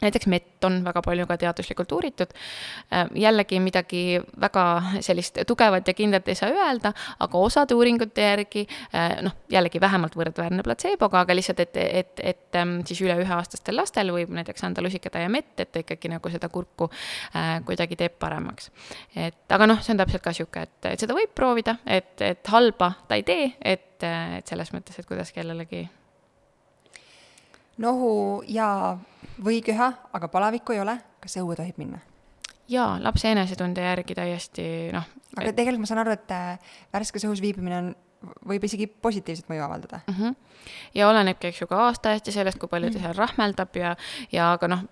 [0.00, 2.32] näiteks mett on väga palju ka teaduslikult uuritud.
[2.92, 4.64] Äh, jällegi midagi väga
[5.00, 10.16] sellist tugevat ja kindlat ei saa öelda, aga osade uuringute järgi äh, noh, jällegi vähemalt
[10.16, 14.84] võrdväärne platseeboga, aga lihtsalt, et, et, et ähm, siis üle üheaastastel lastel võib näiteks anda
[14.84, 18.70] lusikatäie mett, et ta ikkagi nagu seda kurku äh, kuidagi teeb paremaks.
[19.16, 22.52] et aga noh, see on täpselt ka sihuke, et, et seda võib proovida, et, et
[22.52, 25.86] halba ta ei tee, et, et selles mõttes, et kuidas kellelegi
[27.82, 28.96] nohu ja
[29.44, 32.00] või köha, aga palavikku ei ole, kas õue tohib minna?
[32.68, 35.06] jaa, lapse enesetunde järgi täiesti noh.
[35.36, 35.56] aga et...
[35.56, 37.92] tegelikult ma saan aru, et äh, värskes õhus viibimine on,
[38.48, 40.14] võib isegi positiivset mõju avaldada mm.
[40.14, 40.34] -hmm.
[40.98, 43.14] ja olenebki, eks ju, ka aastaajast ja sellest, kui palju ta mm -hmm.
[43.14, 43.96] seal rahmeldab ja,
[44.32, 44.82] ja aga noh,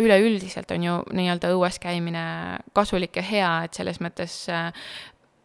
[0.00, 2.24] üleüldiselt on ju nii-öelda õues käimine
[2.72, 4.72] kasulik ja hea, et selles mõttes äh,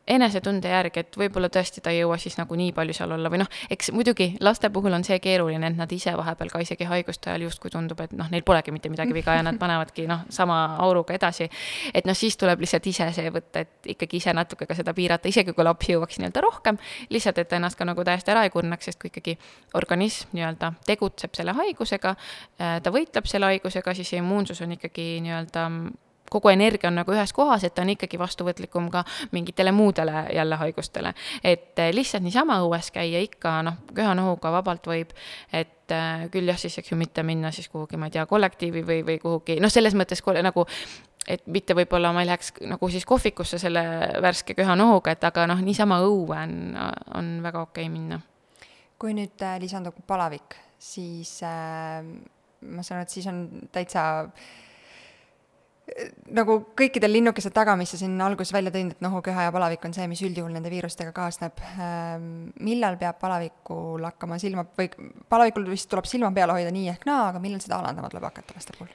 [0.08, 3.40] enesetunde järgi, et võib-olla tõesti ta ei jõua siis nagu nii palju seal olla või
[3.42, 7.32] noh, eks muidugi laste puhul on see keeruline, et nad ise vahepeal ka isegi haiguste
[7.32, 10.60] ajal justkui tundub, et noh, neil polegi mitte midagi viga ja nad panevadki noh, sama
[10.86, 11.50] auruga edasi.
[11.94, 15.32] et noh, siis tuleb lihtsalt ise see võtta, et ikkagi ise natuke ka seda piirata,
[15.32, 16.78] isegi kui laps jõuaks nii-öelda rohkem,
[17.10, 19.38] lihtsalt, et ennast ka nagu täiesti ära ei kurnaks, sest kui ikkagi
[19.74, 22.16] organism nii-öelda tegutseb selle haigusega,
[22.62, 25.70] äh, ta võitleb selle haigusega, siis immuunsus on ikkagi nii-öelda
[26.30, 30.56] kogu energia on nagu ühes kohas, et ta on ikkagi vastuvõtlikum ka mingitele muudele jälle
[30.56, 31.14] haigustele.
[31.44, 35.14] et eh, lihtsalt niisama õues käia ikka noh, köha-nohuga vabalt võib,
[35.54, 38.86] et äh, küll jah, siis eks ju mitte minna siis kuhugi, ma ei tea, kollektiivi
[38.86, 40.66] või, või kuhugi, noh, selles mõttes nagu
[41.28, 43.84] et mitte võib-olla ma ei läheks nagu siis kohvikusse selle
[44.22, 46.78] värske köha-nohuga, et aga noh, niisama õue on,
[47.16, 48.22] on väga okei okay minna.
[49.00, 52.02] kui nüüd äh, lisandub palavik, siis äh,
[52.66, 53.42] ma saan aru, et siis on
[53.74, 54.54] täitsa äh,
[56.34, 59.94] nagu kõikidel linnukesed taga, mis sa siin alguses välja tõid, et nohuköha ja palavik on
[59.94, 61.62] see, mis üldjuhul nende viirustega kaasneb.
[61.78, 62.30] Ähm,
[62.66, 64.90] millal peab palavikul hakkama silma või
[65.30, 68.58] palavikul vist tuleb silma peal hoida nii ehk naa, aga millal seda alandama tuleb hakata
[68.58, 68.90] laste puhul?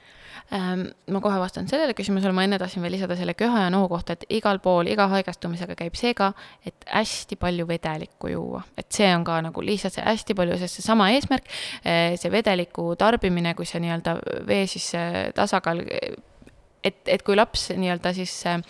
[0.51, 3.87] Ähm, ma kohe vastan sellele küsimusele, ma enne tahtsin veel lisada selle köha ja nohu
[3.93, 6.33] kohta, et igal pool, iga haigestumisega käib see ka,
[6.67, 8.65] et hästi palju vedelikku juua.
[8.75, 11.47] et see on ka nagu lihtsalt see hästi palju, sest seesama eesmärk,
[11.85, 14.91] eh, see vedeliku tarbimine, kui see nii-öelda vee siis
[15.35, 15.85] tasakaal
[16.83, 18.61] et, et kui laps nii-öelda siis äh,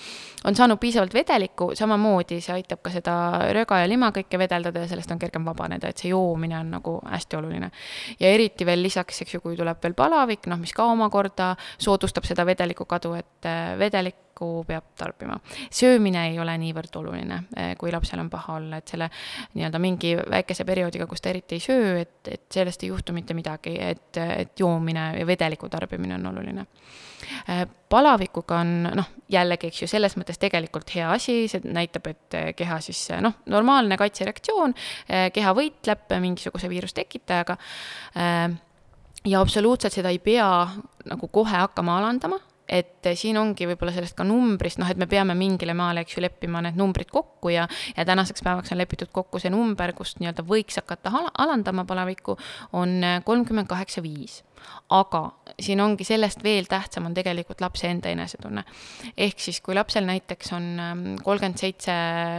[0.45, 3.15] on saanud piisavalt vedelikku, samamoodi see aitab ka seda
[3.56, 6.97] röga ja lima kõike vedeldada ja sellest on kergem vabaneda, et see joomine on nagu
[7.06, 7.71] hästi oluline.
[8.19, 12.28] ja eriti veel lisaks, eks ju, kui tuleb veel palavik, noh, mis ka omakorda soodustab
[12.28, 15.39] seda vedeliku kadu, et äh, vedelik vedelikku peab tarbima.
[15.69, 19.10] söömine ei ole niivõrd oluline, eh, kui lapsel on paha olla, et selle
[19.54, 23.34] nii-öelda mingi väikese perioodiga, kus ta eriti ei söö, et, et sellest ei juhtu mitte
[23.34, 26.65] midagi, et, et joomine ja vedeliku tarbimine on oluline
[27.47, 32.56] eh, palavikuga on noh, jällegi, eks ju, selles mõttes tegelikult hea asi, see näitab, et
[32.56, 34.75] keha siis noh, normaalne kaitsereaktsioon,
[35.08, 37.58] eh, keha võitleb mingisuguse viirustekitajaga.
[39.25, 40.47] ja absoluutselt seda ei pea
[41.06, 42.39] nagu kohe hakkama alandama,
[42.72, 46.24] et siin ongi võib-olla sellest ka numbrist, noh, et me peame mingile maale, eks ju,
[46.24, 50.46] leppima need numbrid kokku ja, ja tänaseks päevaks on lepitud kokku see number, kust nii-öelda
[50.48, 51.12] võiks hakata
[51.44, 52.38] alandama palavikku,
[52.80, 54.42] on kolmkümmend kaheksa viis
[54.94, 55.22] aga
[55.60, 58.64] siin ongi sellest veel tähtsam on tegelikult lapse enda enesetunne.
[59.18, 61.94] ehk siis, kui lapsel näiteks on ähm, kolmkümmend seitse,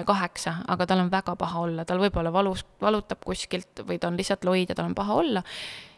[0.07, 4.21] kaheksa, aga tal on väga paha olla, tal võib-olla valus, valutab kuskilt või ta on
[4.21, 5.45] lihtsalt loid ja tal on paha olla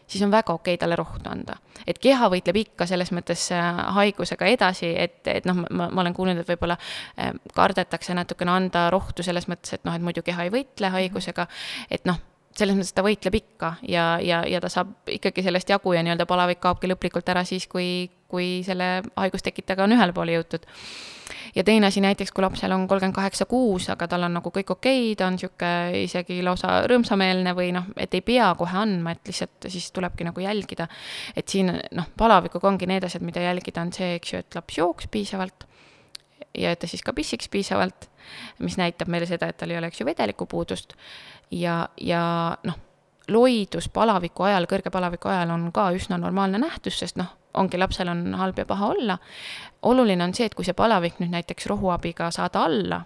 [0.07, 1.57] siis on väga okei talle rohtu anda.
[1.87, 6.15] et keha võitleb ikka selles mõttes äh, haigusega edasi, et, et noh, ma, ma olen
[6.15, 6.77] kuulnud, et võib-olla
[7.19, 11.47] äh, kardetakse natukene anda rohtu selles mõttes, et noh, et muidu keha ei võitle haigusega,
[11.91, 12.21] et noh,
[12.59, 16.27] selles mõttes ta võitleb ikka ja, ja, ja ta saab ikkagi sellest jagu ja nii-öelda
[16.31, 20.69] palavik kaobki lõplikult ära siis, kui, kui selle haigustekitajaga on ühele poole jõutud
[21.55, 24.71] ja teine asi näiteks, kui lapsel on kolmkümmend kaheksa kuus, aga tal on nagu kõik
[24.75, 29.15] okei okay,, ta on niisugune isegi lausa rõõmsameelne või noh, et ei pea kohe andma,
[29.15, 30.89] et lihtsalt siis tulebki nagu jälgida.
[31.37, 34.79] et siin noh, palavikuga ongi need asjad, mida jälgida, on see, eks ju, et laps
[34.79, 35.67] jooks piisavalt
[36.55, 38.09] ja et ta siis ka pissiks piisavalt,
[38.63, 40.95] mis näitab meile seda, et tal ei ole, eks ju, vedelikupuudust
[41.51, 42.79] ja, ja noh,
[43.29, 48.09] loidus palaviku ajal, kõrge palaviku ajal on ka üsna normaalne nähtus, sest noh, ongi lapsel
[48.09, 49.19] on halb ja paha olla.
[49.83, 53.01] oluline on see, et kui see palavik nüüd näiteks rohuabiga saada alla,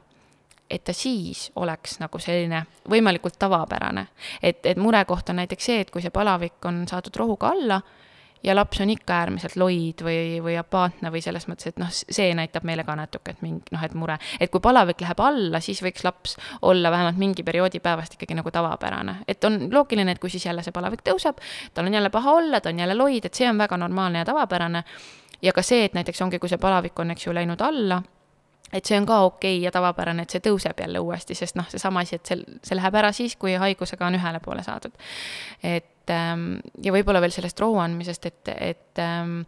[0.70, 4.06] et ta siis oleks nagu selline võimalikult tavapärane.
[4.42, 7.80] et, et murekoht on näiteks see, et kui see palavik on saadud rohuga alla
[8.42, 12.30] ja laps on ikka äärmiselt loid või, või apaatne või selles mõttes, et noh, see
[12.36, 15.82] näitab meile ka natuke, et mingi noh, et mure, et kui palavik läheb alla, siis
[15.84, 19.16] võiks laps olla vähemalt mingi perioodi päevast ikkagi nagu tavapärane.
[19.28, 21.40] et on loogiline, et kui siis jälle see palavik tõuseb,
[21.74, 24.24] tal on jälle paha olla, ta on jälle loid, et see on väga normaalne ja
[24.24, 24.84] tavapärane.
[25.42, 28.02] ja ka see, et näiteks ongi, kui see palavik on, eks ju, läinud alla
[28.72, 31.68] et see on ka okei okay ja tavapärane, et see tõuseb jälle uuesti, sest noh,
[31.68, 34.92] seesama asi, et see, see läheb ära siis, kui haigusega on ühele poole saadud.
[35.62, 36.46] et ähm,
[36.84, 39.42] ja võib-olla veel sellest rohu andmisest, et, et ähm,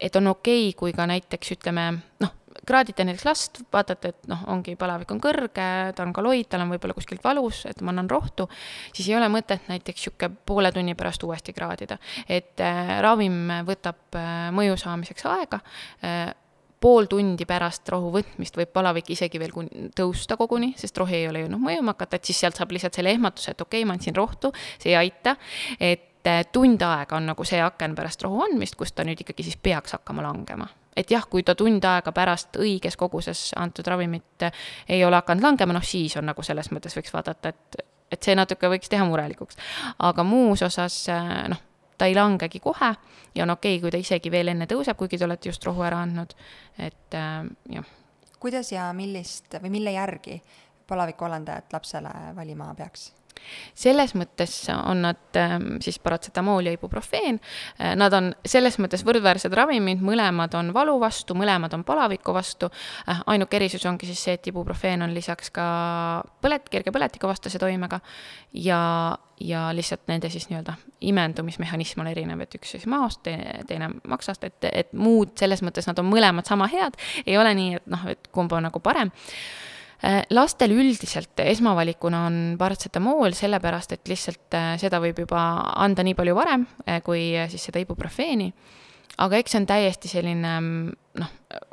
[0.00, 1.86] et on okei okay,, kui ka näiteks ütleme,
[2.20, 2.32] noh,
[2.66, 6.72] kraadite näiteks last, vaatate, et noh, ongi palavik on kõrge, ta on kaloid, tal on
[6.74, 8.48] võib-olla kuskilt valus, et ma annan rohtu,
[8.92, 11.98] siis ei ole mõtet näiteks niisugune poole tunni pärast uuesti kraadida.
[12.28, 15.60] et äh, ravim võtab äh, mõju saamiseks aega
[16.04, 16.32] äh,,
[16.80, 19.54] pool tundi pärast rohu võtmist võib palavik isegi veel
[19.96, 23.14] tõusta koguni, sest rohi ei ole jõudnud mõjuma hakata, et siis sealt saab lihtsalt selle
[23.16, 25.36] ehmatuse, et okei okay,, ma andsin rohtu, see ei aita.
[25.80, 29.46] et äh, tund aega on nagu see aken pärast rohu andmist, kus ta nüüd ikkagi
[29.46, 34.48] siis peaks hakkama langema et jah, kui ta tund aega pärast õiges koguses antud ravimit
[34.48, 37.80] äh, ei ole hakanud langema, noh siis on nagu selles mõttes võiks vaadata, et,
[38.12, 39.56] et see natuke võiks teha murelikuks.
[39.98, 41.62] aga muus osas äh, noh,
[41.98, 42.94] ta ei langegi kohe
[43.34, 45.84] ja on okei okay,, kui ta isegi veel enne tõuseb, kuigi te olete just rohu
[45.86, 46.34] ära andnud,
[46.78, 47.92] et äh, jah.
[48.40, 50.40] kuidas ja millist või mille järgi
[50.86, 53.12] palavikualandajat lapsele valima peaks?
[53.74, 57.40] Selles mõttes on nad ähm, siis paratsetamool ja ibuprofeen,
[57.80, 62.70] äh, nad on selles mõttes võrdväärsed ravimid, mõlemad on valu vastu, mõlemad on palaviku vastu,
[63.08, 65.66] äh, ainuke erisus ongi siis see, et ibuprofeen on lisaks ka
[66.44, 68.00] põlet-, kerge põletikuvastase toimega
[68.52, 68.80] ja,
[69.40, 74.44] ja lihtsalt nende siis nii-öelda imendumismehhanism on erinev, et üks siis maost, teine, teine maksast,
[74.48, 78.06] et, et muud selles mõttes nad on mõlemad sama head, ei ole nii, et noh,
[78.10, 79.12] et kumb on nagu parem
[80.30, 85.40] lastel üldiselt esmavalikuna on paratsetamool, sellepärast et lihtsalt äh, seda võib juba
[85.76, 88.52] anda nii palju varem äh, kui siis seda ibuprofeeni.
[89.18, 90.90] aga eks see on täiesti selline mm,
[91.22, 91.30] noh,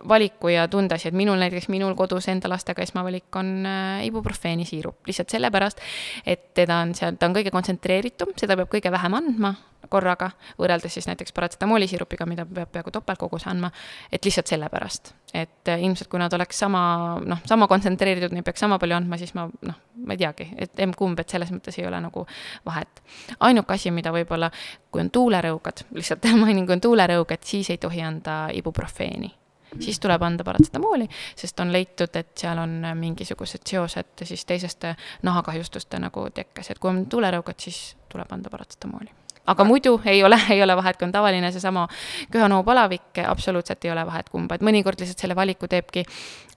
[0.07, 3.67] valiku ja tunde asi, et minul näiteks, minul kodus enda lastega esmavalik on
[4.07, 5.83] ibuprofeeni siirup, lihtsalt sellepärast,
[6.25, 9.55] et teda on seal, ta on kõige kontsentreeritum, seda peab kõige vähem andma
[9.93, 13.71] korraga, võrreldes siis näiteks paratsetamooli siirupiga, mida peab peaaegu topeltkoguse andma,
[14.11, 15.13] et lihtsalt sellepärast.
[15.33, 16.83] et äh, ilmselt kui nad oleks sama,
[17.25, 20.81] noh, sama kontsentreeritud, neid peaks sama palju andma, siis ma noh, ma ei teagi, et
[20.85, 22.25] emb-kumb, et selles mõttes ei ole nagu
[22.65, 23.01] vahet.
[23.39, 24.51] ainuke asi, mida võib-olla,
[24.91, 29.33] kui on tuulerõugad, lihtsalt mainin, kui on tuulerõugad, siis ei tohi anda ibuprofeeni
[29.79, 35.99] siis tuleb anda paratsetamooli, sest on leitud, et seal on mingisugused seosed siis teiseste nahakahjustuste
[36.03, 40.63] nagu tekkes, et kui on tulerõugad, siis tuleb anda paratsetamooli aga muidu ei ole, ei
[40.63, 41.87] ole vahet, kui on tavaline seesama
[42.31, 46.05] köha-noapalavik, absoluutselt ei ole vahet kumba, et mõnikord lihtsalt selle valiku teebki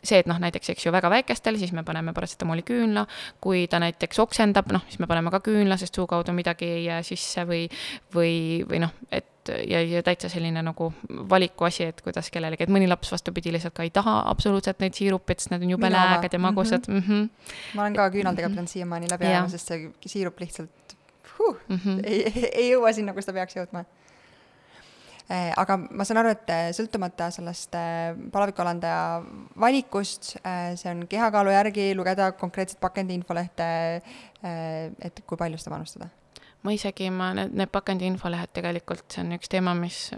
[0.06, 3.06] see, et noh, näiteks eks ju väga väikestel, siis me paneme paratsetamooli küünla,
[3.42, 6.84] kui ta näiteks oksendab, noh, siis me paneme ka küünla, sest suu kaudu midagi ei
[6.86, 7.64] jää sisse või,
[8.14, 8.36] või,
[8.68, 9.32] või noh, et
[9.66, 10.88] ja, ja täitsa selline nagu
[11.30, 14.96] valiku asi, et kuidas kellelegi, et mõni laps vastupidi lihtsalt ka ei taha absoluutselt neid
[14.98, 16.88] siirupit, sest need on jube lääged ja magusad.
[16.88, 17.02] Mm.
[17.06, 17.28] -hmm.
[17.74, 20.85] ma olen ka küünaldega pidanud siiamaani läbi ajama, sest see siirup lihtsalt
[21.38, 22.00] huh, mm -hmm.
[22.04, 23.84] ei, ei jõua sinna, kus ta peaks jõudma
[25.26, 29.24] Eh, aga ma saan aru, et eh, sõltumata sellest eh, palavikualandaja
[29.58, 33.66] valikust, see on kehakaalu järgi lugeda konkreetset pakendi infolehte,
[34.46, 36.08] et kui palju seda panustada?
[36.66, 40.08] ma isegi, ma, need, need pakendi infolehed tegelikult, see on üks teema, mis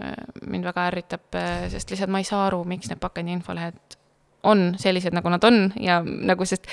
[0.49, 1.37] mind väga ärritab,
[1.69, 3.98] sest lihtsalt ma ei saa aru, miks need pakendi infolehed
[4.43, 6.67] on sellised, nagu nad on ja nagu, sest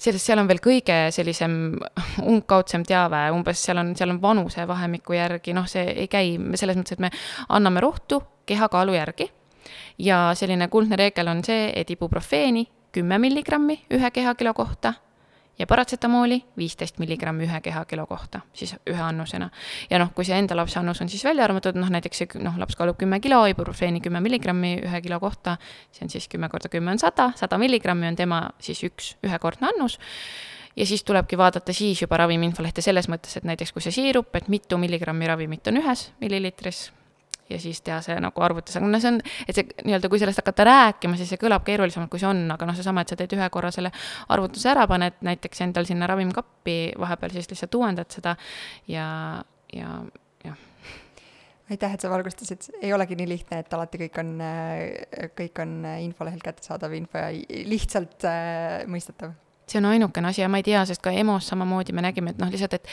[0.00, 1.52] sellest, seal on veel kõige sellisem
[2.24, 6.96] umbkaudsem teave, umbes seal on, seal on vanusevahemiku järgi, noh, see ei käi selles mõttes,
[6.96, 7.12] et me
[7.48, 9.28] anname rohtu kehakaalu järgi
[10.00, 14.94] ja selline kuldne reegel on see, et ibuprofeeni kümme milligrammi ühe kehakilo kohta
[15.60, 19.50] ja paratsetamooli viisteist milligrammi ühe kehakilo kohta, siis ühe annusena.
[19.90, 22.56] ja noh, kui see enda lapse annus on siis välja arvatud, noh näiteks see noh,
[22.60, 25.58] laps kaalub kümme kilo, ibuprofeeni kümme milligrammi ühe kilo kohta,
[25.92, 29.68] see on siis kümme korda kümme on sada, sada milligrammi on tema siis üks ühekordne
[29.74, 29.98] annus
[30.76, 34.32] ja siis tulebki vaadata siis juba ravimi infolehte selles mõttes, et näiteks kui see siirup,
[34.40, 36.88] et mitu milligrammi ravimit on ühes milliliitris
[37.50, 40.42] ja siis teha see nagu arvutus, aga noh, see on, et see nii-öelda, kui sellest
[40.42, 43.36] hakata rääkima, siis see kõlab keerulisemalt, kui see on, aga noh, seesama, et sa teed
[43.36, 43.92] ühe korra selle
[44.30, 48.36] arvutuse ära, paned näiteks endal sinna ravimkappi, vahepeal siis lihtsalt uuendad seda
[48.90, 49.06] ja,
[49.74, 50.00] ja
[50.46, 50.66] jah
[51.70, 54.32] aitäh, et sa valgustasid, ei olegi nii lihtne, et alati kõik on,
[55.38, 57.30] kõik on infolehelt kättesaadav info ja
[57.70, 59.36] lihtsalt äh, mõistetav.
[59.70, 62.42] see on ainukene asi ja ma ei tea, sest ka EMO-s samamoodi me nägime, et
[62.42, 62.90] noh, lihtsalt, et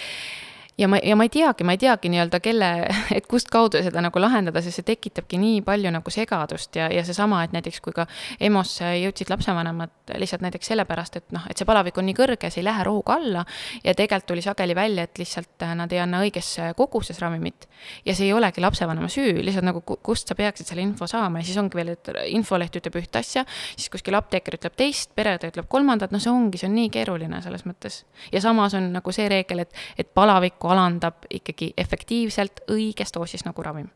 [0.78, 2.70] ja ma, ja ma ei teagi, ma ei teagi nii-öelda, kelle,
[3.18, 7.04] et kust kaudu seda nagu lahendada, sest see tekitabki nii palju nagu segadust ja, ja
[7.08, 8.06] seesama, et näiteks kui ka
[8.44, 12.62] EMO-sse jõudsid lapsevanemad lihtsalt näiteks sellepärast, et noh, et see palavik on nii kõrge, see
[12.62, 13.44] ei lähe rohuga alla
[13.84, 17.68] ja tegelikult tuli sageli välja, et lihtsalt nad ei anna õiges koguses ravimit.
[18.06, 21.50] ja see ei olegi lapsevanema süü, lihtsalt nagu kust sa peaksid selle info saama ja
[21.50, 25.68] siis ongi veel, et infoleht ütleb ühte asja, siis kuskil apteeker ütleb teist, pereõde ütleb
[25.72, 28.04] kolmandat, no see ongi, see on nii keeruline selles mõttes.
[28.32, 33.46] ja samas on nagu see reegel, et, et palavikku paraku alandab ikkagi efektiivselt õiges doosis
[33.46, 33.90] nagu ravim.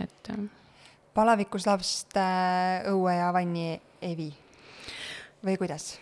[0.00, 0.30] et.
[1.14, 4.34] palavikus last äh, õue ja vanni ei vii
[5.44, 5.98] või kuidas?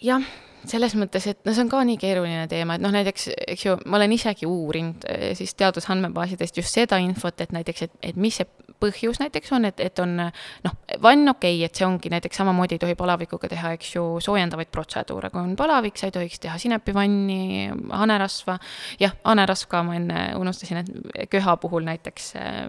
[0.00, 0.22] jah
[0.68, 3.76] selles mõttes, et no see on ka nii keeruline teema, et noh, näiteks eks ju,
[3.90, 8.40] ma olen isegi uurinud eh, siis teadusandmebaasidest just seda infot, et näiteks, et, et mis
[8.40, 8.48] see
[8.80, 12.78] põhjus näiteks on, et, et on noh, vann okei okay,, et see ongi näiteks samamoodi
[12.78, 16.56] ei tohi palavikuga teha, eks ju, soojendavaid protseduure, kui on palavik, sa ei tohiks teha
[16.60, 18.58] sinepivanni, hanerasva,
[19.02, 22.60] jah, hanerasv ka ma enne unustasin, et köha puhul näiteks eh,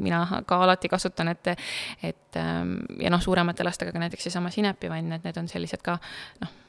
[0.00, 1.54] mina ka alati kasutan, et,
[2.02, 5.98] et ja noh, suuremate lastega ka näiteks seesama sinepivann, et need on sellised ka
[6.42, 6.60] noh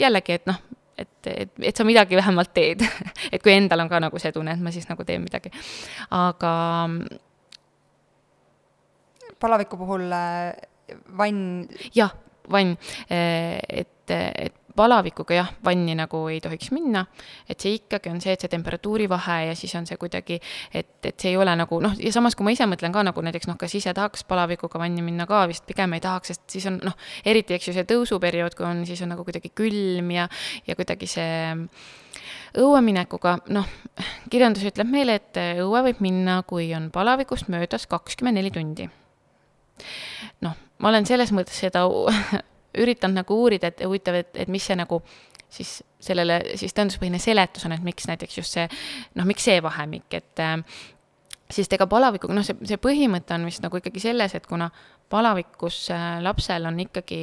[0.00, 0.58] jällegi, et noh,
[0.98, 2.84] et, et, et sa midagi vähemalt teed
[3.32, 5.52] et kui endal on ka nagu see tunne, et ma siis nagu teen midagi.
[6.10, 6.52] aga.
[9.42, 10.52] palaviku puhul äh,
[11.18, 11.68] vann.
[11.94, 12.14] jah,
[12.50, 12.76] vann,
[13.08, 17.04] et, et palavikuga jah, vanni nagu ei tohiks minna,
[17.48, 20.38] et see ikkagi on see, et see temperatuuri vahe ja siis on see kuidagi,
[20.72, 23.24] et, et see ei ole nagu noh, ja samas, kui ma ise mõtlen ka nagu
[23.24, 26.68] näiteks noh, kas ise tahaks palavikuga vanni minna ka, vist pigem ei tahaks, sest siis
[26.70, 26.96] on noh,
[27.28, 30.28] eriti eks ju see tõusuperiood, kui on, siis on nagu kuidagi külm ja,
[30.68, 31.28] ja kuidagi see
[32.60, 33.68] õueminekuga, noh,
[34.32, 38.88] kirjandus ütleb meile, et õue võib minna, kui on palavikust möödas kakskümmend neli tundi.
[40.44, 41.86] noh, ma olen selles mõttes seda
[42.78, 45.02] üritanud nagu uurida, et huvitav, et, et mis see nagu
[45.52, 48.66] siis sellele siis tõenduspõhine seletus on, et miks näiteks just see,
[49.18, 50.56] noh, miks see vahemik, et äh,
[51.52, 54.70] siis ega palavikuga, noh, see, see põhimõte on vist nagu ikkagi selles, et kuna
[55.12, 57.22] palavikus äh, lapsel on ikkagi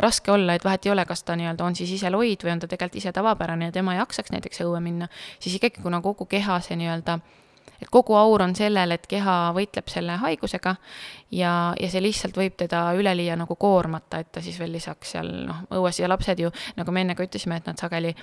[0.00, 2.62] raske olla, et vahet ei ole, kas ta nii-öelda on siis ise loid või on
[2.62, 6.58] ta tegelikult ise tavapärane ja tema jaksaks näiteks õue minna, siis ikkagi, kuna kogu keha
[6.64, 7.36] see nii-öelda äh,
[7.82, 10.74] et kogu aur on sellel, et keha võitleb selle haigusega
[11.30, 15.32] ja, ja see lihtsalt võib teda üleliia nagu koormata, et ta siis veel lisaks seal
[15.48, 18.14] noh, õues ja lapsed ju, nagu me enne ka ütlesime, et nad sageli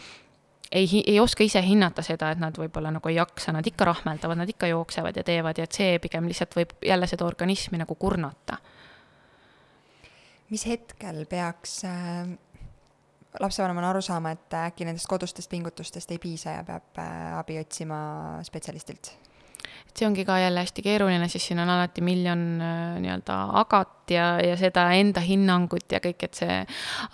[0.71, 4.41] ei, ei oska ise hinnata seda, et nad võib-olla nagu ei jaksa, nad ikka rahmeldavad,
[4.41, 7.95] nad ikka jooksevad ja teevad ja et see pigem lihtsalt võib jälle seda organismi nagu
[7.95, 8.57] kurnata.
[10.49, 12.27] mis hetkel peaks äh,
[13.39, 17.97] lapsevanemana aru saama, et äkki nendest kodustest pingutustest ei piisa ja peab äh, abi otsima
[18.43, 19.11] spetsialistilt?
[19.97, 24.27] See ongi ka jälle hästi keeruline, siis siin on alati miljon äh, nii-öelda agat ja,
[24.43, 26.59] ja seda enda hinnangut ja kõik, et see,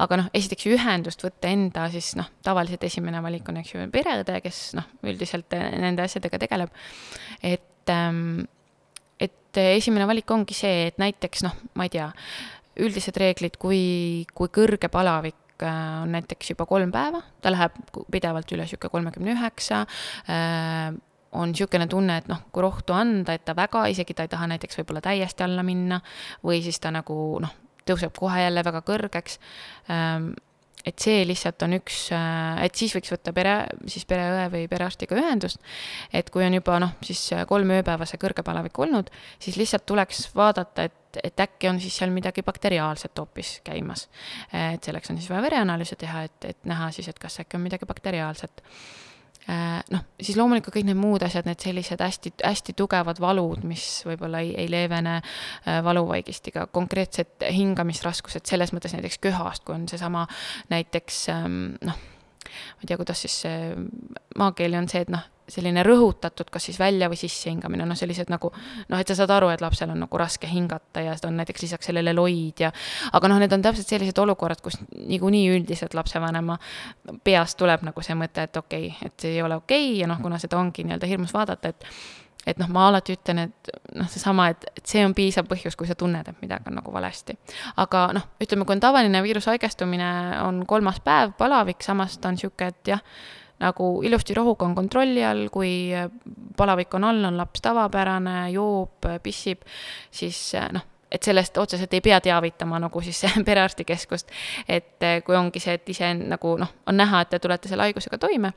[0.04, 4.40] aga noh, esiteks ühendust võtta enda siis noh, tavaliselt esimene valik on, eks ju, pereõde,
[4.44, 6.84] kes noh, üldiselt nende asjadega tegeleb.
[7.42, 8.44] et ähm,
[9.24, 12.10] et esimene valik ongi see, et näiteks noh, ma ei tea,
[12.84, 17.78] üldised reeglid, kui, kui kõrge palavik äh, on näiteks juba kolm päeva, ta läheb
[18.12, 19.84] pidevalt üle niisugune kolmekümne üheksa,
[20.26, 20.94] äh,
[21.34, 24.48] on niisugune tunne, et noh, kui rohtu anda, et ta väga, isegi ta ei taha
[24.54, 26.00] näiteks võib-olla täiesti alla minna
[26.46, 27.54] või siis ta nagu noh,
[27.88, 29.40] tõuseb kohe jälle väga kõrgeks.
[29.92, 30.34] Ähm,
[30.84, 33.54] et see lihtsalt on üks, äh, et siis võiks võtta pere,
[33.88, 35.62] siis pereõe või perearstiga ühendust,
[36.12, 40.26] et kui on juba noh, siis kolm ööpäeva see kõrge palavik olnud, siis lihtsalt tuleks
[40.36, 44.10] vaadata, et, et äkki on siis seal midagi bakteriaalset hoopis käimas.
[44.52, 47.64] et selleks on siis vaja vereanalüüse teha, et, et näha siis, et kas äkki on
[47.64, 48.64] midagi bakteriaalset.
[48.64, 49.13] Äh,
[49.92, 54.44] noh, siis loomulikult kõik need muud asjad, need sellised hästi, hästi tugevad valud, mis võib-olla
[54.44, 60.26] ei, ei leevene äh, valuvaigistiga, konkreetsed hingamisraskused selles mõttes näiteks köhast, kui on seesama
[60.72, 63.42] näiteks ähm, noh, ma ei tea, kuidas siis
[64.40, 68.32] maakeeli on see, et noh, selline rõhutatud, kas siis välja või sisse hingamine, noh, sellised
[68.32, 71.66] nagu noh, et sa saad aru, et lapsel on nagu raske hingata ja on näiteks
[71.66, 72.72] lisaks sellele loid ja
[73.14, 76.58] aga noh, need on täpselt sellised olukorrad, kus niikuinii üldiselt lapsevanema
[77.24, 80.10] peast tuleb nagu see mõte, et okei okay,, et see ei ole okei okay ja
[80.12, 81.88] noh, kuna seda ongi nii-öelda hirmus vaadata, et
[82.48, 85.88] et noh, ma alati ütlen, et noh, seesama, et, et see on piisav põhjus, kui
[85.88, 87.38] sa tunned, et midagi on nagu valesti.
[87.80, 90.10] aga noh, ütleme, kui on tavaline viirushaigestumine,
[90.44, 93.04] on kolmas päev, palavik, samas ta on niisugune, et jah,
[93.64, 95.92] nagu ilusti rohuga on kontrolli all, kui
[96.58, 99.64] palavik on all, on laps tavapärane, joob, pissib,
[100.12, 100.40] siis
[100.76, 104.32] noh, et sellest otseselt ei pea teavitama nagu siis perearstikeskust.
[104.68, 108.22] et kui ongi see, et ise nagu noh, on näha, et te tulete selle haigusega
[108.22, 108.54] toime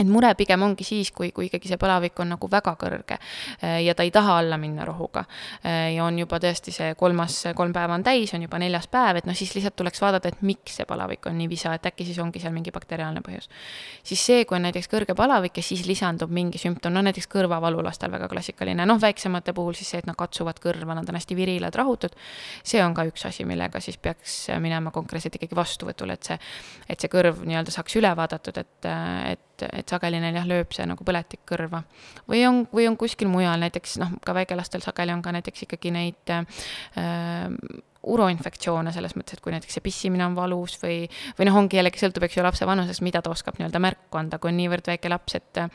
[0.00, 3.80] et mure pigem ongi siis, kui, kui ikkagi see palavik on nagu väga kõrge äh,
[3.84, 5.24] ja ta ei taha alla minna rohuga.
[5.64, 9.20] Äh, ja on juba tõesti see kolmas, kolm päeva on täis, on juba neljas päev,
[9.20, 12.06] et noh, siis lihtsalt tuleks vaadata, et miks see palavik on nii visa, et äkki
[12.08, 13.50] siis ongi seal mingi bakteriaalne põhjus.
[14.06, 17.84] siis see, kui on näiteks kõrge palavik ja siis lisandub mingi sümptom, no näiteks kõrvavalu
[17.84, 21.36] lastel väga klassikaline, noh, väiksemate puhul siis see, et nad katsuvad kõrva, nad on hästi
[21.36, 22.16] virilad, rahutud.
[22.64, 26.38] see on ka üks asi, millega siis peaks minema konkreetselt ikkagi vastuvõtule, et see,
[26.88, 28.90] et see kõrv nii-öelda saaks üle vaadatud, et,
[29.30, 31.82] et et, et sageli neil jah, lööb see nagu põletik kõrva.
[32.30, 35.92] või on, või on kuskil mujal, näiteks noh, ka väikelastel sageli on ka näiteks ikkagi
[35.94, 36.44] neid äh,
[38.00, 41.02] uroinfektsioone selles mõttes, et kui näiteks see pissimine on valus või,
[41.38, 44.40] või noh, ongi jällegi sõltub, eks ju, lapse vanusest, mida ta oskab nii-öelda märku anda,
[44.40, 45.66] kui on niivõrd väike laps, et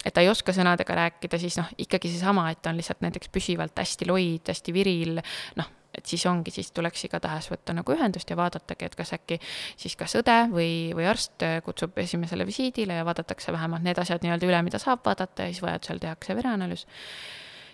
[0.00, 3.28] et ta ei oska sõnadega rääkida, siis noh, ikkagi seesama, et ta on lihtsalt näiteks
[3.28, 5.20] püsivalt hästi loid, hästi viril,
[5.60, 9.40] noh, et siis ongi, siis tuleks igatahes võtta nagu ühendust ja vaadatagi, et kas äkki
[9.76, 14.48] siis kas õde või, või arst kutsub esimesele visiidile ja vaadatakse vähemalt need asjad nii-öelda
[14.48, 16.86] üle, mida saab vaadata ja siis vajadusel tehakse vereanalüüs.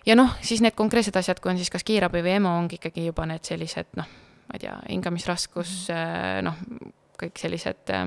[0.07, 3.09] ja noh, siis need konkreetsed asjad, kui on siis kas kiirabi või EMO, ongi ikkagi
[3.11, 4.09] juba need sellised noh,
[4.47, 6.49] ma ei tea, hingamisraskus mm, -hmm.
[6.49, 8.07] noh, kõik sellised äh,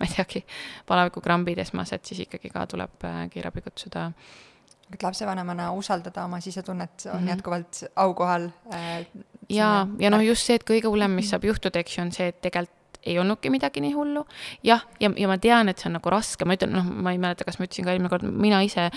[0.00, 0.44] ma ei teagi,
[0.88, 4.10] palavikukrambid esmased, siis ikkagi ka tuleb äh, kiirabi kutsuda
[4.94, 7.30] et lapsevanemana usaldada oma sisetunnet on mm -hmm.
[7.30, 9.06] jätkuvalt aukohal äh,.
[9.48, 12.28] ja, ja noh, just see, et kõige hullem, mis saab juhtuda, eks ju, on see,
[12.28, 14.24] et tegelikult ei olnudki midagi nii hullu.
[14.64, 17.18] jah, ja, ja ma tean, et see on nagu raske, ma ütlen, noh, ma ei
[17.18, 18.90] mäleta, kas ma ütlesin ka eelmine kord, mina ise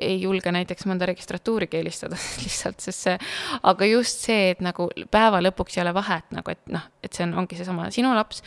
[0.00, 3.18] ei julge näiteks mõnda registratuuri keelistada lihtsalt, sest see,
[3.62, 7.26] aga just see, et nagu päeva lõpuks ei ole vahet nagu, et noh, et see
[7.28, 8.42] on, ongi seesama sinu laps,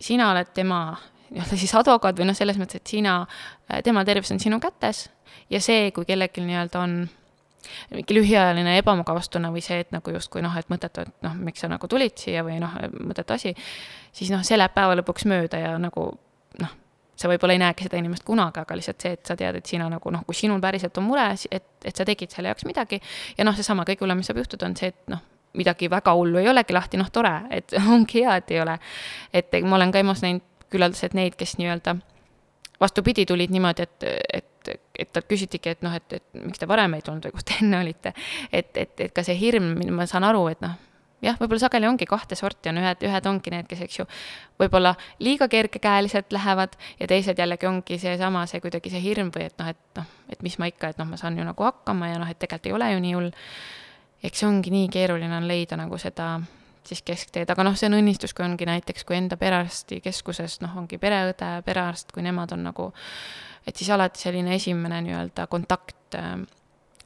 [0.00, 0.84] sina oled tema
[1.30, 3.18] nii-öelda siis advokaat või noh, selles mõttes, et sina,
[3.84, 5.08] tema tervis on sinu kätes
[5.50, 6.96] ja see, kui kellelgi nii-öelda on
[7.94, 11.70] mingi lühiajaline ebamugavustunne või see, et nagu justkui noh, et mõttetu, et noh, miks sa
[11.72, 13.54] nagu tulid siia või noh, mõttetu asi,
[14.12, 16.10] siis noh, see läheb päeva lõpuks mööda ja nagu
[16.60, 16.74] noh,
[17.16, 19.88] sa võib-olla ei näegi seda inimest kunagi, aga lihtsalt see, et sa tead, et sina
[19.90, 23.00] nagu noh, kui sinul päriselt on mure, et, et sa tegid selle jaoks midagi
[23.38, 25.22] ja noh, seesama kõige hullem, mis saab juhtuda, on see, et noh,
[25.54, 28.78] midagi väga hullu ei olegi lahti, noh, tore, et ongi hea, et ei ole.
[29.32, 31.96] et ma olen ka EMO-s näinud küllaldaselt neid, kes nii-öelda
[32.80, 36.96] vastupidi, tulid niimoodi, et et, et talt küsitigi, et noh, et, et miks te varem
[36.96, 38.14] ei tulnud või kus te enne olite.
[38.52, 40.78] et, et, et ka see hirm, ma saan aru, et noh,
[41.24, 44.06] jah, võib-olla sageli ongi kahte sorti, on ühed, ühed ongi need, kes, eks ju,
[44.60, 44.94] võib-olla
[45.24, 49.70] liiga kergekäeliselt lähevad ja teised jällegi ongi seesama, see kuidagi see hirm või et noh,
[49.74, 52.30] et noh, et mis ma ikka, et noh, ma saan ju nagu hakkama ja noh,
[52.30, 53.32] et tegelikult ei ole ju nii hull.
[54.24, 56.38] eks see ongi nii keeruline on leida nagu seda
[56.88, 60.98] siis keskteed, aga noh, see on õnnistus, kui ongi näiteks, kui enda perearstikeskuses noh, ongi
[61.00, 62.90] pereõde, perearst, kui nemad on nagu
[63.66, 66.34] et siis alati selline esimene nii-öelda kontakt äh,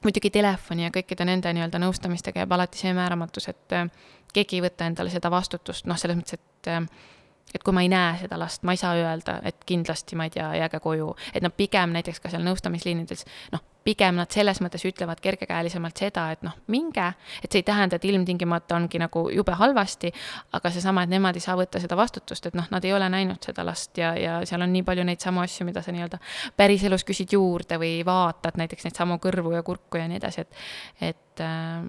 [0.04, 3.86] muidugi telefoni ja kõikide nende nii-öelda nõustamistega jääb alati see määramatus, et äh,
[4.34, 6.82] keegi ei võta endale seda vastutust, noh, selles mõttes, et äh,
[7.54, 10.32] et kui ma ei näe seda last, ma ei saa öelda, et kindlasti, ma ei
[10.34, 13.24] tea, jääge koju, et noh, pigem näiteks ka seal nõustamisliinides,
[13.54, 17.06] noh, pigem nad selles mõttes ütlevad kergekäelisemalt seda, et noh, minge,
[17.42, 20.12] et see ei tähenda, et ilmtingimata ongi nagu jube halvasti,
[20.58, 23.44] aga seesama, et nemad ei saa võtta seda vastutust, et noh, nad ei ole näinud
[23.44, 26.20] seda last ja, ja seal on nii palju neid samu asju, mida sa nii-öelda
[26.58, 30.62] päriselus küsid juurde või vaatad näiteks neid samu kõrvu ja kurku ja nii edasi, et,
[31.12, 31.86] et äh,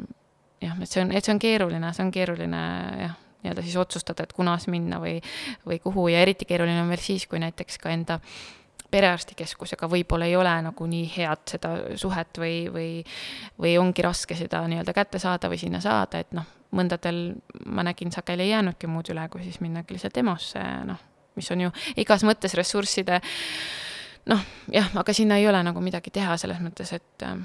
[0.64, 2.62] jah, et see on, et see on keeruline, see on keeruline
[3.04, 5.18] jah, nii-öelda siis otsustada, et kunas minna või,
[5.68, 6.10] või kuhu.
[6.12, 8.20] Ja eriti keeruline on veel siis, kui näiteks ka enda
[8.92, 12.90] perearstikeskusega võib-olla ei ole nagu nii head seda suhet või, või,
[13.62, 17.22] või ongi raske seda nii-öelda kätte saada või sinna saada, et noh, mõndadel
[17.66, 21.06] ma nägin, sageli ei jäänudki muud üle, kui siis minnagi lihtsalt EMO-sse, noh,
[21.38, 21.72] mis on ju
[22.02, 23.22] igas mõttes ressursside
[24.30, 27.40] noh, jah, aga sinna ei ole nagu midagi teha selles mõttes, et äh,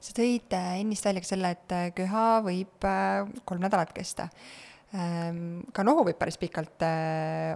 [0.00, 4.30] sa tõid äh, ennist välja ka selle, et äh, köha võib äh, kolm nädalat kesta.
[4.90, 6.82] Ähm, ka nohu võib päris pikalt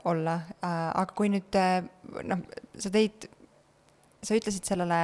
[0.06, 1.56] olla, aga kui nüüd
[2.30, 2.44] noh,
[2.78, 3.26] sa tõid,
[4.22, 4.98] sa ütlesid sellele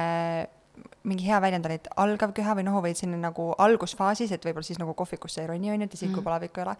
[1.07, 4.67] mingi hea väljend oli, et algav köha või nohu või sinna nagu algusfaasis, et võib-olla
[4.67, 6.27] siis nagu kohvikusse ei roni, on ju, et isegi kui mm.
[6.29, 6.75] palavikku ei ole,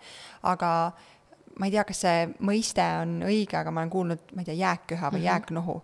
[0.51, 0.71] aga
[1.59, 4.59] ma ei tea, kas see mõiste on õige, aga ma olen kuulnud, ma ei tea,
[4.61, 5.29] jääkköha või mm -hmm.
[5.31, 5.77] jääknohu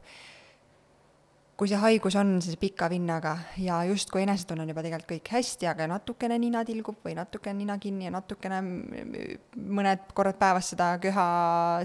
[1.57, 5.65] kui see haigus on siis pika vinnaga ja justkui enesetunne on juba tegelikult kõik hästi,
[5.71, 11.25] aga natukene nina tilgub või natukene nina kinni ja natukene mõned korrad päevas seda köha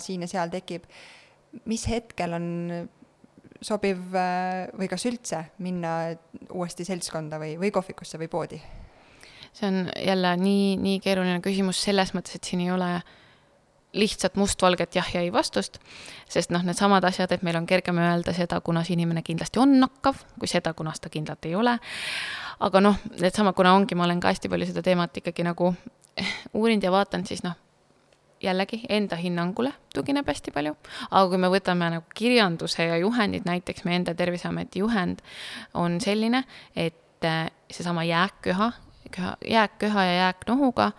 [0.05, 0.85] siin ja seal tekib,
[1.65, 2.47] mis hetkel on
[3.63, 5.97] sobiv või kas üldse minna
[6.51, 8.61] uuesti seltskonda või, või kohvikusse või poodi?
[9.53, 13.11] see on jälle nii, nii keeruline küsimus selles mõttes, et siin ei ole äh,
[13.93, 15.79] lihtsalt mustvalget jah ja ei vastust,
[16.29, 20.23] sest noh, needsamad asjad, et meil on kergem öelda seda, kunas inimene kindlasti on nakkav,
[20.41, 21.79] kui seda, kunas ta kindlalt ei ole.
[22.61, 25.75] aga noh, needsamad, kuna ongi, ma olen ka hästi palju seda teemat ikkagi nagu
[26.59, 27.59] uurinud ja vaadanud, siis noh,
[28.43, 30.75] jällegi enda hinnangule tugineb hästi palju,
[31.11, 35.21] aga kui me võtame nagu kirjanduse ja juhendid, näiteks meie enda Terviseameti juhend
[35.75, 36.45] on selline,
[36.77, 38.73] et eh, seesama jääkköha,
[39.49, 40.93] jääkköha ja jääknohuga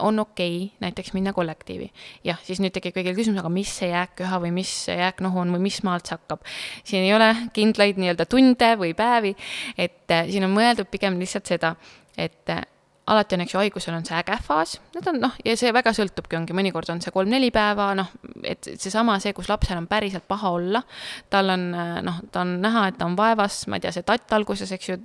[0.00, 1.90] on okei okay, näiteks minna kollektiivi.
[2.24, 5.54] jah, siis nüüd tekib kõigil küsimus, aga mis see jääkköha või mis see jääknohu on
[5.56, 6.44] või mis maalt see hakkab.
[6.84, 9.34] siin ei ole kindlaid nii-öelda tunde või päevi,
[9.76, 11.74] et äh, siin on mõeldud pigem lihtsalt seda,
[12.16, 12.62] et äh,
[13.10, 15.90] alati on, eks ju, haigusel on see äge faas, need on noh, ja see väga
[15.98, 18.14] sõltubki, ongi, mõnikord on see kolm-neli päeva, noh,
[18.46, 20.84] et seesama, see, kus lapsel on päriselt paha olla,
[21.30, 21.70] tal on
[22.06, 24.92] noh, ta on näha, et ta on vaevas, ma ei tea, see tatt alguses, eks
[24.92, 25.00] ju,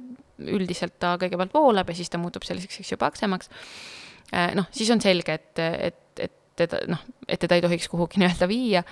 [0.53, 4.89] üldiselt ta kõigepealt voolab ja siis ta muutub selliseks, eks ju, paksemaks Äh, noh, siis
[4.91, 8.83] on selge, et, et, et teda noh, et teda ei tohiks kuhugi nii-öelda viia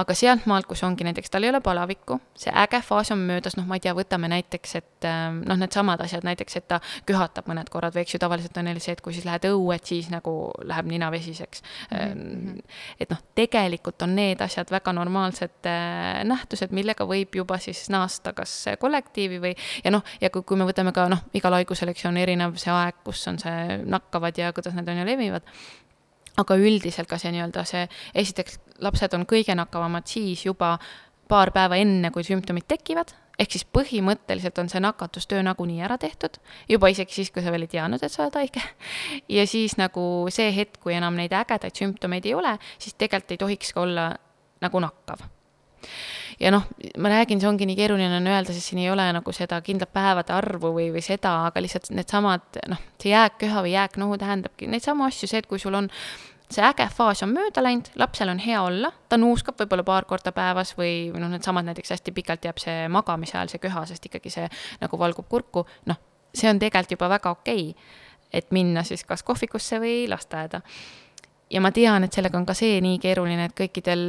[0.00, 3.66] aga sealtmaalt, kus ongi näiteks, tal ei ole palavikku, see äge faas on möödas, noh,
[3.68, 7.70] ma ei tea, võtame näiteks, et ähm, noh, needsamad asjad näiteks, et ta köhatab mõned
[7.72, 10.10] korrad või eks ju, tavaliselt on neil see, et kui siis lähed õue, et siis
[10.12, 10.34] nagu
[10.66, 11.96] läheb nina vesiseks mm.
[11.96, 12.76] -hmm.
[13.00, 18.32] et noh, tegelikult on need asjad väga normaalsed äh, nähtused, millega võib juba siis naasta
[18.32, 22.04] kas kollektiivi või ja noh, ja kui, kui me võtame ka noh, igal haigusel, eks
[22.04, 25.42] ju, on erinev see aeg, kus on see nakkavad ja kuidas need on ju levivad
[26.40, 30.76] aga üldiselt ka see nii-öelda see, esiteks lapsed on kõige nakkavamad siis juba
[31.30, 36.40] paar päeva enne, kui sümptomid tekivad, ehk siis põhimõtteliselt on see nakatustöö nagunii ära tehtud,
[36.68, 38.64] juba isegi siis, kui sa veel ei teadnud, et sa oled haige.
[39.36, 43.44] ja siis nagu see hetk, kui enam neid ägedaid sümptomeid ei ole, siis tegelikult ei
[43.44, 44.08] tohiks ka olla
[44.60, 45.28] nagu nakkav
[46.40, 46.66] ja noh,
[46.98, 49.92] ma räägin, see ongi nii keeruline on öelda, sest siin ei ole nagu seda kindlat
[49.92, 54.84] päevade arvu või, või seda, aga lihtsalt needsamad noh, see jääkköha või jääknohu tähendabki neid
[54.86, 55.90] samu asju, see, et kui sul on
[56.50, 60.32] see äge faas on mööda läinud, lapsel on hea olla, ta nuuskab võib-olla paar korda
[60.34, 64.32] päevas või, noh, needsamad näiteks hästi pikalt jääb see magamise ajal see köha, sest ikkagi
[64.34, 64.48] see
[64.80, 66.00] nagu valgub kurku, noh,
[66.34, 67.92] see on tegelikult juba väga okei okay,,
[68.32, 70.62] et minna siis kas kohvikusse või lasteaeda
[71.50, 74.06] ja ma tean, et sellega on ka see nii keeruline, et kõikidel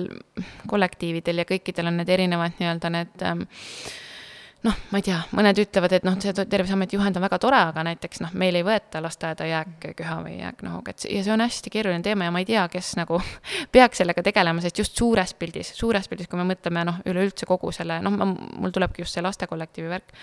[0.69, 3.45] kollektiividel ja kõikidel on need erinevad nii-öelda need ähm,
[4.65, 7.83] noh, ma ei tea, mõned ütlevad, et noh, see Terviseameti juhend on väga tore, aga
[7.87, 12.05] näiteks noh, meil ei võeta lasteaeda jääkköha või jääknohuga, et ja see on hästi keeruline
[12.05, 13.19] teema ja ma ei tea, kes nagu
[13.73, 17.73] peaks sellega tegelema, sest just suures pildis, suures pildis, kui me mõtleme noh, üleüldse kogu
[17.75, 20.13] selle, noh, mul tulebki just see lastekollektiivi värk,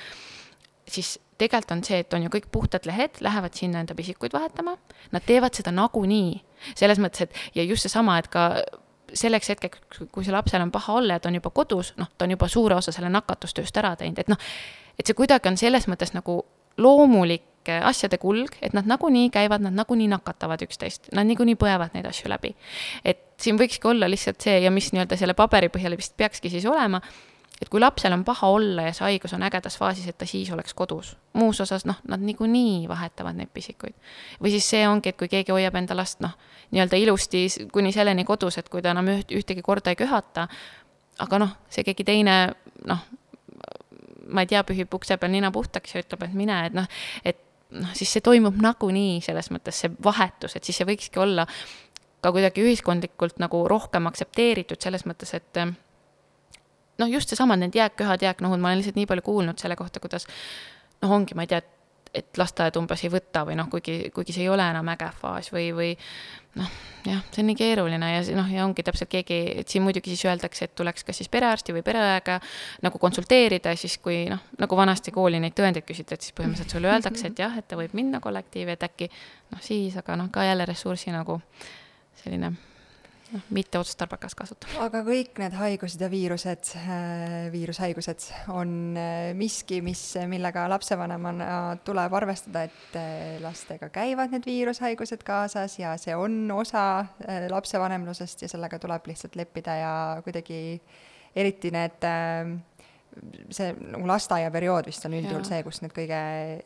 [0.88, 4.76] siis tegelikult on see, et on ju kõik puhtad lehed, lähevad sinna enda pisikuid vahetama,
[5.14, 6.38] nad teevad seda nagunii.
[6.74, 8.50] Selles mõttes, et ja just seesama, et ka
[9.16, 12.26] selleks hetkeks, kui see lapsel on paha olla ja ta on juba kodus, noh, ta
[12.26, 14.40] on juba suure osa selle nakatustööst ära teinud, et noh,
[14.98, 16.42] et see kuidagi on selles mõttes nagu
[16.78, 22.06] loomulik asjade kulg, et nad nagunii käivad, nad nagunii nakatavad üksteist, nad niikuinii põevad neid
[22.08, 22.54] asju läbi.
[23.04, 26.66] et siin võikski olla lihtsalt see ja mis nii-öelda selle paberi põhjal vist peakski siis
[26.66, 27.00] olema,
[27.62, 30.50] et kui lapsel on paha olla ja see haigus on ägedas faasis, et ta siis
[30.54, 31.16] oleks kodus.
[31.32, 33.94] muus osas noh, nad niikuinii vahetavad neid pisikuid.
[34.42, 36.36] või siis see ongi, et kui keegi hoiab enda last noh,
[36.70, 40.48] nii-öelda ilusti kuni selleni kodus, et kui ta enam üht, ühtegi korda ei köhata,
[41.18, 42.38] aga noh, see keegi teine
[42.86, 43.04] noh,
[44.28, 46.88] ma ei tea, pühib ukse peal nina puhtaks ja ütleb, et mine, et noh,
[47.24, 47.40] et
[47.70, 51.46] noh, siis see toimub nagunii selles mõttes, see vahetus, et siis see võikski olla
[52.22, 55.62] ka kuidagi ühiskondlikult nagu rohkem aktsepteeritud selles mõttes, et
[56.98, 60.28] noh, just seesama, need jääkköhad, jääknohud, ma olen lihtsalt nii palju kuulnud selle kohta, kuidas
[61.02, 61.74] noh, ongi, ma ei tea, et
[62.14, 65.50] et lasteaed umbes ei võta või noh, kuigi, kuigi see ei ole enam äge faas
[65.52, 65.88] või, või
[66.58, 66.70] noh,
[67.06, 70.24] jah, see on nii keeruline ja noh, ja ongi täpselt keegi, et siin muidugi siis
[70.28, 72.38] öeldakse, et tuleks kas siis perearsti või pereõega
[72.86, 76.92] nagu konsulteerida, siis kui noh, nagu vanasti kooli neid tõendeid küsiti, et siis põhimõtteliselt sulle
[76.92, 79.10] öeldakse, et jah, et ta võib minna kollektiivi, et äkki
[79.52, 81.40] noh, siis, aga noh, ka jälle ressursi nagu
[82.22, 82.54] selline
[83.32, 84.74] noh, mitte otstarbekas kasutada.
[84.84, 92.16] aga kõik need haigused ja viirused äh,, viirushaigused on äh, miski, mis, millega lapsevanemana tuleb
[92.20, 96.88] arvestada, et äh, lastega käivad need viirushaigused kaasas ja see on osa
[97.50, 99.92] lapsevanemlusest ja sellega tuleb lihtsalt leppida ja
[100.24, 100.60] kuidagi
[101.36, 102.56] eriti need äh,
[103.54, 106.18] see nagu lasteaiaperiood vist on üldjuhul see, kus need kõige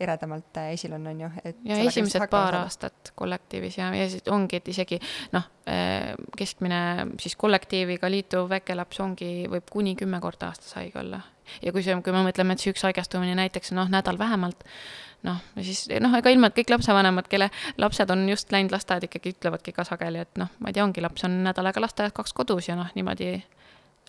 [0.02, 2.62] eredamalt äh, esil on, on ju, et ja esimesed paar saada.
[2.66, 4.98] aastat kollektiivis ja, ja siis ongi, et isegi
[5.34, 6.82] noh, äh, keskmine
[7.22, 11.22] siis kollektiiviga liituv väikelaps ongi, võib kuni kümme korda aastas haige olla.
[11.62, 14.66] ja kui see, kui me mõtleme, et see üks haigestumine näiteks noh, nädal vähemalt,
[15.26, 17.50] noh, siis noh, ega ilma, et kõik lapsevanemad, kelle
[17.80, 21.04] lapsed on just läinud lasteaeda, ikkagi ütlevadki ka sageli, et noh, ma ei tea, ongi
[21.04, 23.36] laps on nädal aega lasteaias, kaks kodus ja noh, niimoodi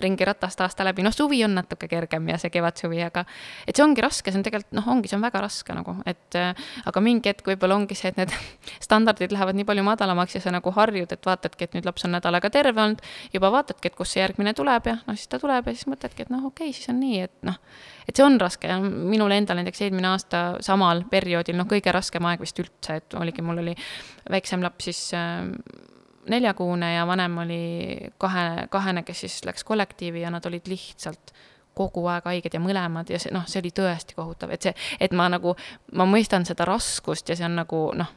[0.02, 3.24] ringiratast aasta läbi, noh, suvi on natuke kergem ja see kevadsuvi, aga
[3.68, 6.38] et see ongi raske, see on tegelikult noh, ongi, see on väga raske nagu, et
[6.40, 8.34] äh, aga mingi hetk võib-olla ongi see, et need
[8.88, 12.16] standardid lähevad nii palju madalamaks ja sa nagu harjud, et vaatadki, et nüüd laps on
[12.18, 15.42] nädal aega terve olnud, juba vaatadki, et kust see järgmine tuleb ja noh, siis ta
[15.42, 17.62] tuleb ja siis mõtledki, et noh, okei okay,, siis on nii, et noh,
[18.08, 18.68] et see on raske.
[18.70, 23.18] Ja minul endal näiteks eelmine aasta samal perioodil, noh, kõige raskem aeg vist üldse, et
[23.20, 23.76] oligi, mul oli
[24.34, 25.46] väiksem laps siis äh,
[26.30, 27.64] neljakuune ja vanem oli
[28.18, 31.34] kahe, kahene, kes siis läks kollektiivi ja nad olid lihtsalt
[31.74, 35.14] kogu aeg haiged ja mõlemad ja see noh, see oli tõesti kohutav, et see, et
[35.18, 35.56] ma nagu,
[35.98, 38.12] ma mõistan seda raskust ja see on nagu noh,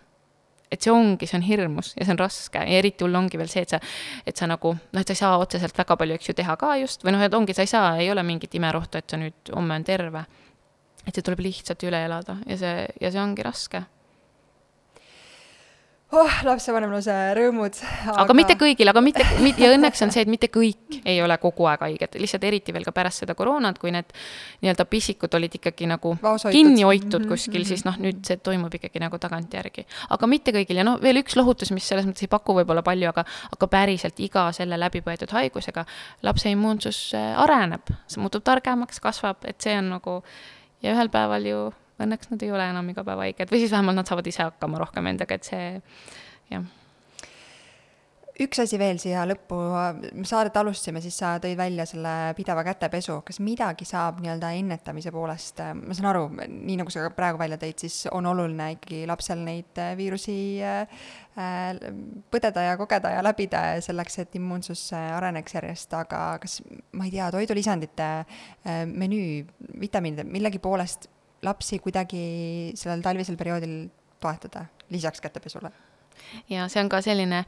[0.70, 3.50] et see ongi, see on hirmus ja see on raske ja eriti hull ongi veel
[3.50, 3.80] see, et sa,
[4.26, 6.74] et sa nagu noh, et sa ei saa otseselt väga palju, eks ju, teha ka
[6.82, 9.54] just või noh, et ongi, sa ei saa, ei ole mingit imerohtu, et sa nüüd
[9.54, 10.26] homme on terve.
[11.06, 13.84] et see tuleb lihtsalt üle elada ja see, ja see ongi raske
[16.16, 17.78] oh, lapsevanemluse rõõmud
[18.12, 18.36] aga....
[18.36, 19.26] mitte kõigil, aga mitte,
[19.60, 22.86] ja õnneks on see, et mitte kõik ei ole kogu aeg haiged, lihtsalt eriti veel
[22.86, 24.10] ka pärast seda koroonat, kui need
[24.64, 26.56] nii-öelda pisikud olid ikkagi nagu Vaoshoitud.
[26.56, 27.68] kinni hoitud mhm, kuskil mm, -hmm.
[27.68, 29.86] siis noh, nüüd see toimub ikkagi nagu tagantjärgi.
[30.16, 33.08] aga mitte kõigil ja noh, veel üks lohutus, mis selles mõttes ei paku võib-olla palju,
[33.12, 33.24] aga,
[33.56, 35.86] aga päriselt iga selle läbipõetud haigusega
[36.22, 40.22] lapse immuunsus äh, areneb, see muutub targemaks, kasvab, et see on nagu
[40.82, 41.66] ja ühel päeval ju
[42.02, 44.82] õnneks nad ei ole enam iga päev haiged või siis vähemalt nad saavad ise hakkama
[44.82, 45.70] rohkem endaga, et see
[46.52, 46.66] jah.
[48.36, 49.56] Üks asi veel siia lõppu,
[50.28, 55.62] saadet alustasime, siis sa tõid välja selle pideva kätepesu, kas midagi saab nii-öelda ennetamise poolest,
[55.78, 59.80] ma saan aru, nii nagu sa praegu välja tõid, siis on oluline ikkagi lapsel neid
[59.96, 61.00] viirusi äh,
[62.28, 66.60] põdeda ja kogeda ja läbida selleks, et immuunsus areneks järjest, aga kas,
[66.92, 69.46] ma ei tea, toidulisandite äh, menüü,
[69.80, 71.08] vitamiinide, millegi poolest
[71.42, 72.22] lapsi kuidagi
[72.78, 73.88] sellel talvisel perioodil
[74.20, 75.72] toetada, lisaks kätepesule?
[76.50, 77.42] ja see on ka selline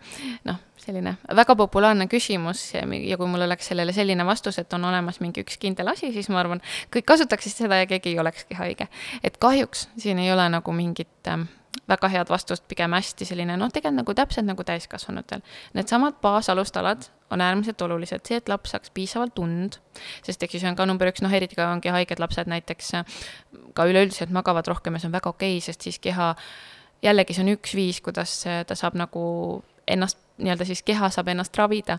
[0.46, 2.84] noh, selline väga populaarne küsimus ja,
[3.16, 6.42] kui mul oleks sellele selline vastus, et on olemas mingi üks kindel asi, siis ma
[6.42, 6.62] arvan,
[6.94, 8.88] kõik kasutaksid seda ja keegi ei olekski haige.
[9.22, 11.48] et kahjuks siin ei ole nagu mingit ähm,
[11.88, 15.40] väga head vastust, pigem hästi selline noh, tegelikult nagu täpselt nagu täiskasvanutel.
[15.74, 19.78] Needsamad baasalustalad on äärmiselt olulised, see, et laps saaks piisavalt und,
[20.26, 22.92] sest eks see on ka number üks, noh eriti ka ongi haiged lapsed näiteks
[23.76, 26.34] ka üleüldiselt magavad rohkem ja see on väga okei okay,, sest siis keha,
[27.04, 29.24] jällegi see on üks viis, kuidas ta saab nagu
[29.88, 31.98] ennast nii-öelda siis keha saab ennast ravida,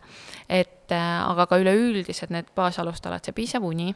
[0.49, 3.91] et aga ka üleüldised need baasalustalad, see piisav uni.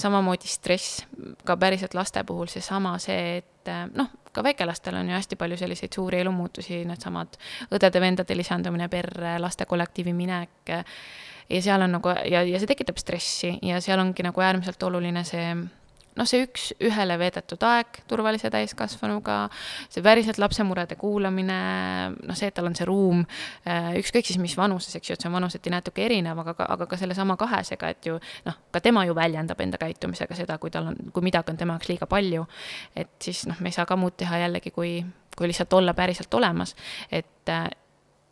[0.00, 1.02] Samamoodi stress,
[1.44, 4.08] ka päriselt laste puhul seesama, see, et noh,
[4.38, 7.38] ka väikelastel on ju hästi palju selliseid suuri elumuutusi, needsamad
[7.74, 10.70] õdede-vendade lisandumine perre, laste kollektiivi minek,
[11.48, 15.24] ja seal on nagu, ja, ja see tekitab stressi ja seal ongi nagu äärmiselt oluline
[15.26, 15.50] see
[16.18, 19.38] noh, see üks-ühele veedetud aeg turvalise täiskasvanuga,
[19.92, 21.58] see päriselt lapse murede kuulamine,
[22.18, 23.24] noh, see, et tal on see ruum,
[23.68, 26.88] äh, ükskõik siis mis vanuses, eks ju, et see on vanuseti natuke erinev, aga aga
[26.90, 30.92] ka sellesama kahesega, et ju noh, ka tema ju väljendab enda käitumisega seda, kui tal
[30.92, 32.46] on, kui midagi on tema jaoks liiga palju.
[32.96, 34.98] et siis noh, me ei saa ka muud teha jällegi, kui,
[35.36, 36.74] kui lihtsalt olla päriselt olemas,
[37.10, 37.68] et äh,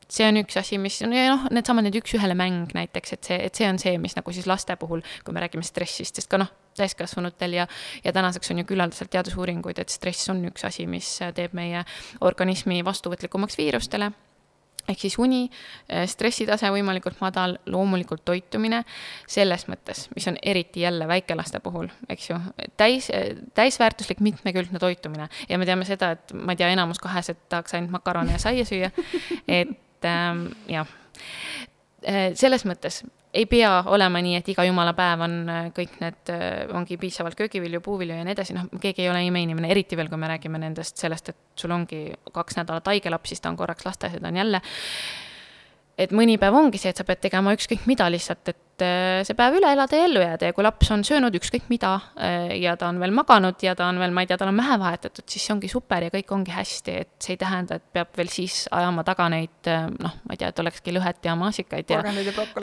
[0.09, 3.39] see on üks asi, mis on ja noh, needsamad need üks-ühele mäng näiteks, et see,
[3.49, 6.41] et see on see, mis nagu siis laste puhul, kui me räägime stressist, sest ka
[6.43, 7.67] noh, täiskasvanutel ja,
[8.05, 11.85] ja tänaseks on ju küllaldaselt teadusuuringuid, et stress on üks asi, mis teeb meie
[12.21, 14.13] organismi vastuvõtlikumaks viirustele.
[14.87, 15.49] Ehk siis uni,
[16.07, 18.85] stressitase võimalikult madal, loomulikult toitumine,
[19.27, 22.39] selles mõttes, mis on eriti jälle väikelaste puhul, eks ju,
[22.79, 23.11] täis,
[23.59, 25.29] täisväärtuslik mitmekülgne toitumine.
[25.49, 28.65] ja me teame seda, et ma ei tea, enamus kahesed tahaks ainult makarone ja saia
[28.69, 28.93] süüa,
[29.61, 30.95] et ähm, jah.
[32.39, 33.01] Selles mõttes
[33.37, 37.37] ei pea olema nii, et iga jumala päev on äh, kõik need, äh, ongi piisavalt
[37.39, 40.61] köögivilju, puuvilju ja nii edasi, noh, keegi ei ole imeinimene, eriti veel, kui me räägime
[40.63, 44.25] nendest, sellest, et sul ongi kaks nädalat haige laps, siis ta on korraks lasteaias ja
[44.25, 44.63] ta on jälle.
[45.97, 49.37] Et mõni päev ongi see, et sa pead tegema ükskõik mida lihtsalt, et äh, see
[49.39, 52.77] päev üle elada ja ellu jääda ja kui laps on söönud ükskõik mida äh, ja
[52.79, 55.27] ta on veel maganud ja ta on veel, ma ei tea, tal on mähe vahetatud,
[55.31, 58.31] siis see ongi super ja kõik ongi hästi, et see ei tähenda, et peab veel
[58.33, 62.03] siis ajama taga neid äh, noh, ma ei tea, et olekski lõhet ja maasikaid ja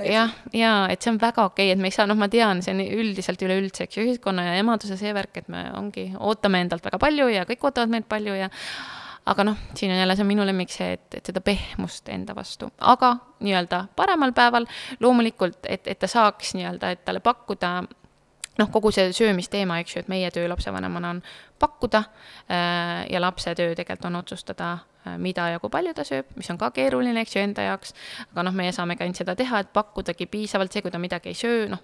[0.09, 2.63] jah, ja et see on väga okei okay,, et me ei saa, noh, ma tean,
[2.65, 6.63] see on üldiselt üleüldse, eks ju, ühiskonna ja emaduse see värk, et me ongi, ootame
[6.65, 8.51] endalt väga palju ja kõik ootavad meilt palju ja
[9.25, 12.69] aga noh, siin on jälle see minu lemmik see, et, et seda pehmust enda vastu,
[12.79, 14.67] aga nii-öelda paremal päeval
[14.99, 17.73] loomulikult, et, et ta saaks nii-öelda, et talle pakkuda
[18.59, 21.21] noh, kogu see söömisteema, eks ju, et meie töö lapsevanemana on
[21.59, 24.73] pakkuda äh, ja lapse töö tegelikult on otsustada
[25.07, 27.95] äh,, mida ja kui palju ta sööb, mis on ka keeruline, eks ju, enda jaoks.
[28.31, 31.39] aga noh, meie saamegi ainult seda teha, et pakkudagi piisavalt, see, kui ta midagi ei
[31.39, 31.81] söö, noh,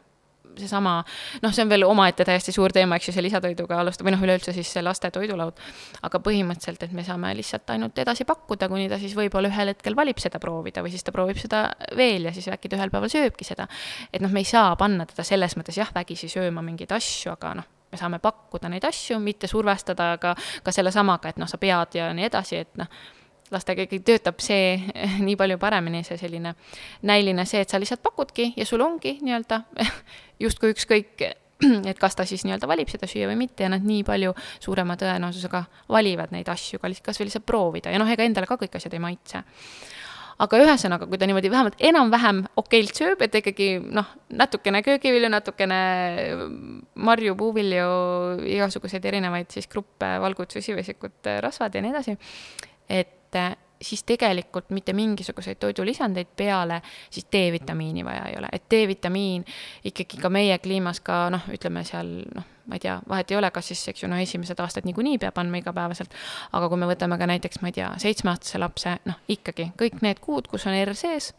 [0.57, 0.95] seesama,
[1.43, 4.23] noh, see on veel omaette täiesti suur teema, eks ju, see lisatoiduga alustada või noh,
[4.27, 5.59] üleüldse siis see laste toidulaud.
[6.07, 9.95] aga põhimõtteliselt, et me saame lihtsalt ainult edasi pakkuda, kuni ta siis võib-olla ühel hetkel
[9.95, 11.65] valib seda proovida või siis ta proovib seda
[11.97, 13.67] veel ja siis äkki ta ühel päeval sööbki seda.
[14.13, 17.55] et noh, me ei saa panna teda selles mõttes jah, vägisi sööma mingeid asju, aga
[17.61, 21.97] noh, me saame pakkuda neid asju, mitte survestada ka, ka sellesamaga, et noh, sa pead
[21.97, 22.89] ja nii edasi, et noh
[23.51, 24.77] lastega ikkagi töötab see
[25.27, 26.55] nii palju paremini, see selline
[27.09, 29.61] näiline see, et sa lihtsalt pakudki ja sul ongi nii-öelda
[30.43, 31.27] justkui ükskõik,
[31.89, 34.95] et kas ta siis nii-öelda valib seda süüa või mitte ja nad nii palju suurema
[34.99, 37.93] tõenäosusega valivad neid asju ka kas või lihtsalt proovida.
[37.93, 39.43] Ja noh, ega endale ka kõik asjad ei maitse.
[40.39, 44.07] Aga ühesõnaga, kui ta niimoodi vähemalt enam-vähem okeilt sööb, et ikkagi noh,
[44.39, 45.79] natukene köögivilju, natukene
[46.95, 47.89] marju, puuvilju,
[48.47, 52.15] igasuguseid erinevaid siis gruppe, valgud, süsivesikut, rasvad ja nii edasi,
[52.87, 59.45] et et siis tegelikult mitte mingisuguseid toidulisandeid peale siis D-vitamiini vaja ei ole, et D-vitamiin
[59.83, 63.51] ikkagi ka meie kliimas ka noh, ütleme seal noh, ma ei tea, vahet ei ole,
[63.51, 66.13] kas siis, eks ju, no esimesed aastad niikuinii peab andma igapäevaselt,
[66.53, 70.19] aga kui me võtame ka näiteks, ma ei tea, seitsmeaastase lapse, noh, ikkagi kõik need
[70.23, 71.31] kuud, kus on R sees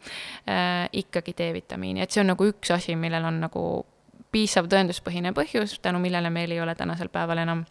[0.49, 3.67] äh,, ikkagi D-vitamiini, et see on nagu üks asi, millel on nagu
[4.31, 7.63] piisav tõenduspõhine põhjus, tänu millele meil ei ole tänasel päeval enam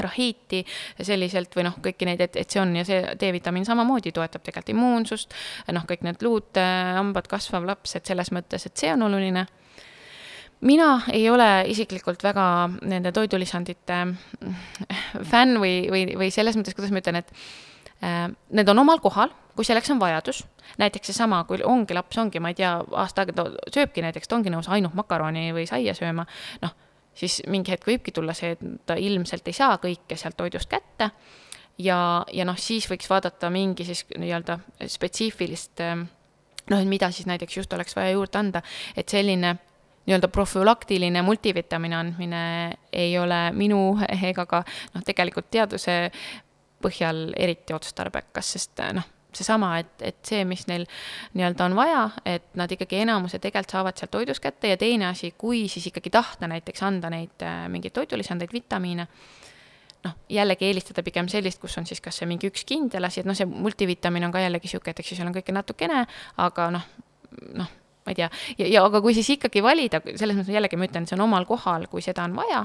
[0.00, 0.64] rahiiti
[1.00, 4.74] selliselt või noh, kõiki neid, et, et see on ja see D-vitamiin samamoodi toetab tegelikult
[4.74, 5.36] immuunsust,
[5.74, 6.60] noh, kõik need luud,
[6.98, 9.46] hambad, kasvav laps, et selles mõttes, et see on oluline.
[10.60, 12.44] mina ei ole isiklikult väga
[12.82, 13.98] nende toidulisandite
[15.30, 17.30] fänn või, või, või selles mõttes, kuidas ma ütlen, et
[18.02, 20.44] äh, need on omal kohal, kui selleks on vajadus,
[20.78, 24.36] näiteks seesama, kui ongi laps, ongi, ma ei tea, aasta aega ta sööbki näiteks, ta
[24.36, 26.26] ongi nõus ainult makaroni või saia sööma,
[26.62, 26.76] noh
[27.18, 31.10] siis mingi hetk võibki tulla see, et ta ilmselt ei saa kõike sealt toidust kätte.
[31.78, 31.98] Ja,
[32.34, 34.58] ja noh, siis võiks vaadata mingi siis nii-öelda
[34.90, 38.62] spetsiifilist noh, et mida siis näiteks just oleks vaja juurde anda,
[38.96, 39.54] et selline
[40.08, 42.42] nii-öelda profülaktiline multivitamiini andmine
[42.92, 43.92] ei ole minu
[44.30, 44.64] ega ka
[44.94, 46.00] noh, tegelikult teaduse
[46.82, 50.86] põhjal eriti otstarbekas, sest noh seesama, et, et see, mis neil
[51.36, 55.32] nii-öelda on vaja, et nad ikkagi enamuse tegelikult saavad sealt toidust kätte ja teine asi,
[55.38, 59.08] kui siis ikkagi tahta näiteks anda neid äh, mingeid toidulisandeid, vitamiine,
[60.06, 63.28] noh, jällegi eelistada pigem sellist, kus on siis kas see mingi üks kindel asi, et
[63.28, 66.06] noh, see multivitamiin on ka jällegi niisugune, et eks ju seal on kõike natukene,
[66.44, 66.88] aga noh,
[67.60, 67.76] noh,
[68.08, 68.30] ma ei tea,
[68.62, 71.44] ja, ja aga kui siis ikkagi valida, selles mõttes jällegi ma ütlen, see on omal
[71.48, 72.64] kohal, kui seda on vaja,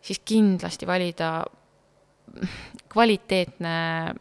[0.00, 1.42] siis kindlasti valida
[2.92, 3.74] kvaliteetne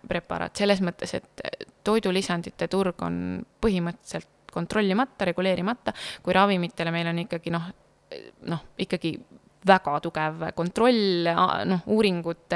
[0.07, 1.43] preparaat, selles mõttes, et
[1.87, 3.19] toidulisandite turg on
[3.63, 5.93] põhimõtteliselt kontrollimata, reguleerimata,
[6.23, 7.67] kui ravimitele meil on ikkagi noh,
[8.47, 9.13] noh, ikkagi
[9.67, 11.29] väga tugev kontroll,
[11.67, 12.55] noh, uuringud,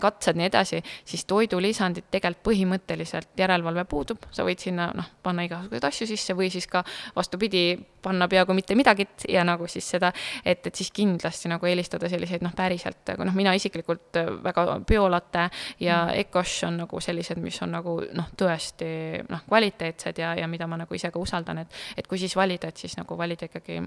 [0.00, 5.86] katsed, nii edasi, siis toidulisandid tegelikult põhimõtteliselt järelevalve puudub, sa võid sinna noh, panna igasuguseid
[5.88, 6.82] asju sisse või siis ka
[7.16, 7.74] vastupidi,
[8.04, 10.10] panna peaaegu mitte midagi ja nagu siis seda,
[10.44, 15.48] et, et siis kindlasti nagu eelistada selliseid noh, päriselt, aga noh, mina isiklikult väga biolatte
[15.80, 16.24] ja mm.
[16.24, 18.88] Ecosh on nagu sellised, mis on nagu noh, tõesti
[19.28, 22.68] noh, kvaliteetsed ja, ja mida ma nagu ise ka usaldan, et, et kui siis valida,
[22.68, 23.80] et siis nagu valida ikkagi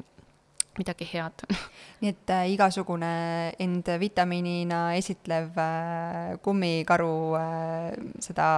[0.80, 1.46] midagi head.
[2.02, 3.12] nii et äh, igasugune
[3.60, 7.92] end vitamiinina esitlev äh, kummikaru äh,
[8.24, 8.50] seda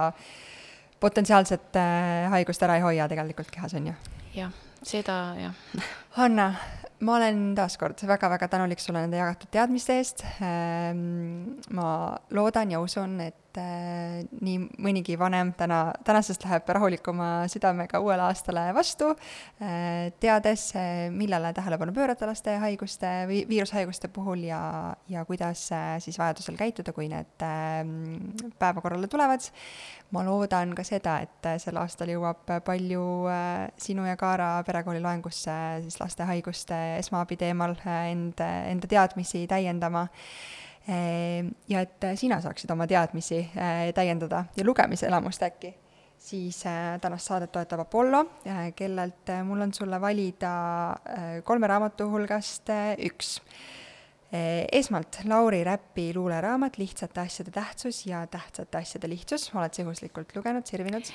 [1.00, 3.94] potentsiaalset äh, haigust ära ei hoia tegelikult kehas, on ju?
[4.34, 4.52] jah,
[4.82, 5.54] seda jah.
[6.10, 6.48] Hanna,
[7.06, 10.24] ma olen taaskord väga-väga tänulik sulle nende jagatud teadmiste eest.
[10.44, 18.02] Ähm, ma loodan ja usun, et äh, nii mõnigi vanem täna, tänasest läheb rahulikuma südamega
[18.04, 24.60] uuele aastale vastu äh,, teades äh,, millele tähelepanu pöörata laste haiguste või viirushaiguste puhul ja,
[25.08, 25.68] ja kuidas
[26.04, 27.80] siis vajadusel käituda, kui need äh,
[28.60, 29.48] päevakorrale tulevad.
[30.10, 33.04] ma loodan ka seda, et sel aastal jõuab palju
[33.78, 35.54] sinu ja Kaara perekooli loengusse
[35.84, 40.06] siis laste haiguste esmaabi teemal äh, end, enda teadmisi täiendama.
[40.88, 45.74] Ehm, ja et äh, sina saaksid oma teadmisi äh, täiendada ja lugemiselamust äkki,
[46.18, 46.62] siis
[47.00, 48.24] tänast saadet toetab Apollo,
[48.76, 50.50] kellelt mul on sulle valida
[51.44, 53.38] kolme raamatu hulgast üks
[54.30, 60.62] esmalt Lauri Räpi luuleraamat Lihtsate asjade tähtsus ja tähtsate asjade lihtsus, oled sa juhuslikult lugenud,
[60.70, 61.08] sirvinud?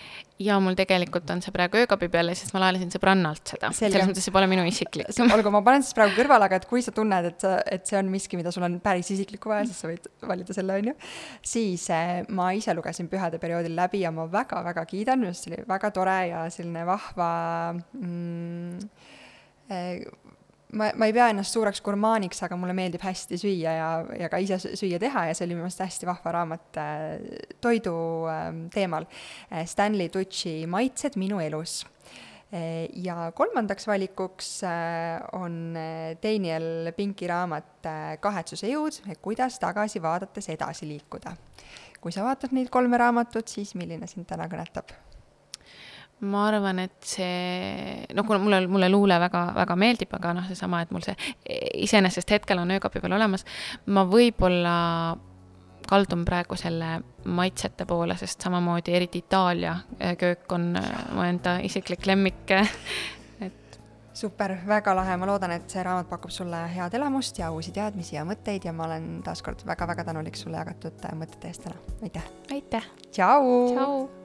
[0.43, 3.69] jaa, mul tegelikult on see praegu öökapi peal ja siis ma laenasin sõbrannalt seda.
[3.77, 5.07] selles mõttes see pole minu isiklik.
[5.29, 7.99] olgu, ma panen siis praegu kõrvale, aga et kui sa tunned, et sa, et see
[8.01, 10.97] on miski, mida sul on päris isiklikku vaja, siis sa võid valida selle, on ju.
[11.55, 15.55] siis eh, ma ise lugesin pühade perioodil läbi ja ma väga-väga kiidan, minu arust see
[15.55, 17.31] oli väga tore ja selline vahva
[17.95, 18.79] mm,
[19.71, 20.03] eh,
[20.75, 24.39] ma, ma ei pea ennast suureks gurmaaniks, aga mulle meeldib hästi süüa ja, ja ka
[24.43, 27.03] ise süüa teha ja see oli minu meelest hästi vahva raamat äh,
[27.63, 27.95] toidu
[28.31, 29.07] äh, teemal.
[29.65, 31.83] Stanley Tucci Maitsed minu elus
[32.53, 32.89] äh,.
[33.03, 40.49] ja kolmandaks valikuks äh, on äh, Daniel Pinki raamat äh, Kahetsuse jõud, kuidas tagasi vaadates
[40.53, 41.35] edasi liikuda.
[42.01, 44.93] kui sa vaatad neid kolme raamatut, siis milline sind täna kõnetab?
[46.23, 50.81] Ma arvan, et see, noh, kuna mulle, mulle luule väga, väga meeldib, aga noh, seesama,
[50.85, 51.15] et mul see
[51.83, 53.43] iseenesest hetkel on öökapi peal olemas,
[53.91, 54.75] ma võib-olla
[55.89, 61.57] kaldun praegu selle maitsete poole, sest samamoodi eriti Itaalia äh, köök on äh, mu enda
[61.63, 62.51] isiklik lemmik,
[63.41, 63.79] et.
[64.13, 68.17] super, väga lahe, ma loodan, et see raamat pakub sulle head elamust ja uusi teadmisi
[68.17, 72.29] ja mõtteid ja ma olen taaskord väga-väga tänulik sulle jagatud äh, mõtete eest täna, aitäh!
[72.51, 72.93] aitäh!
[73.11, 74.24] tšau!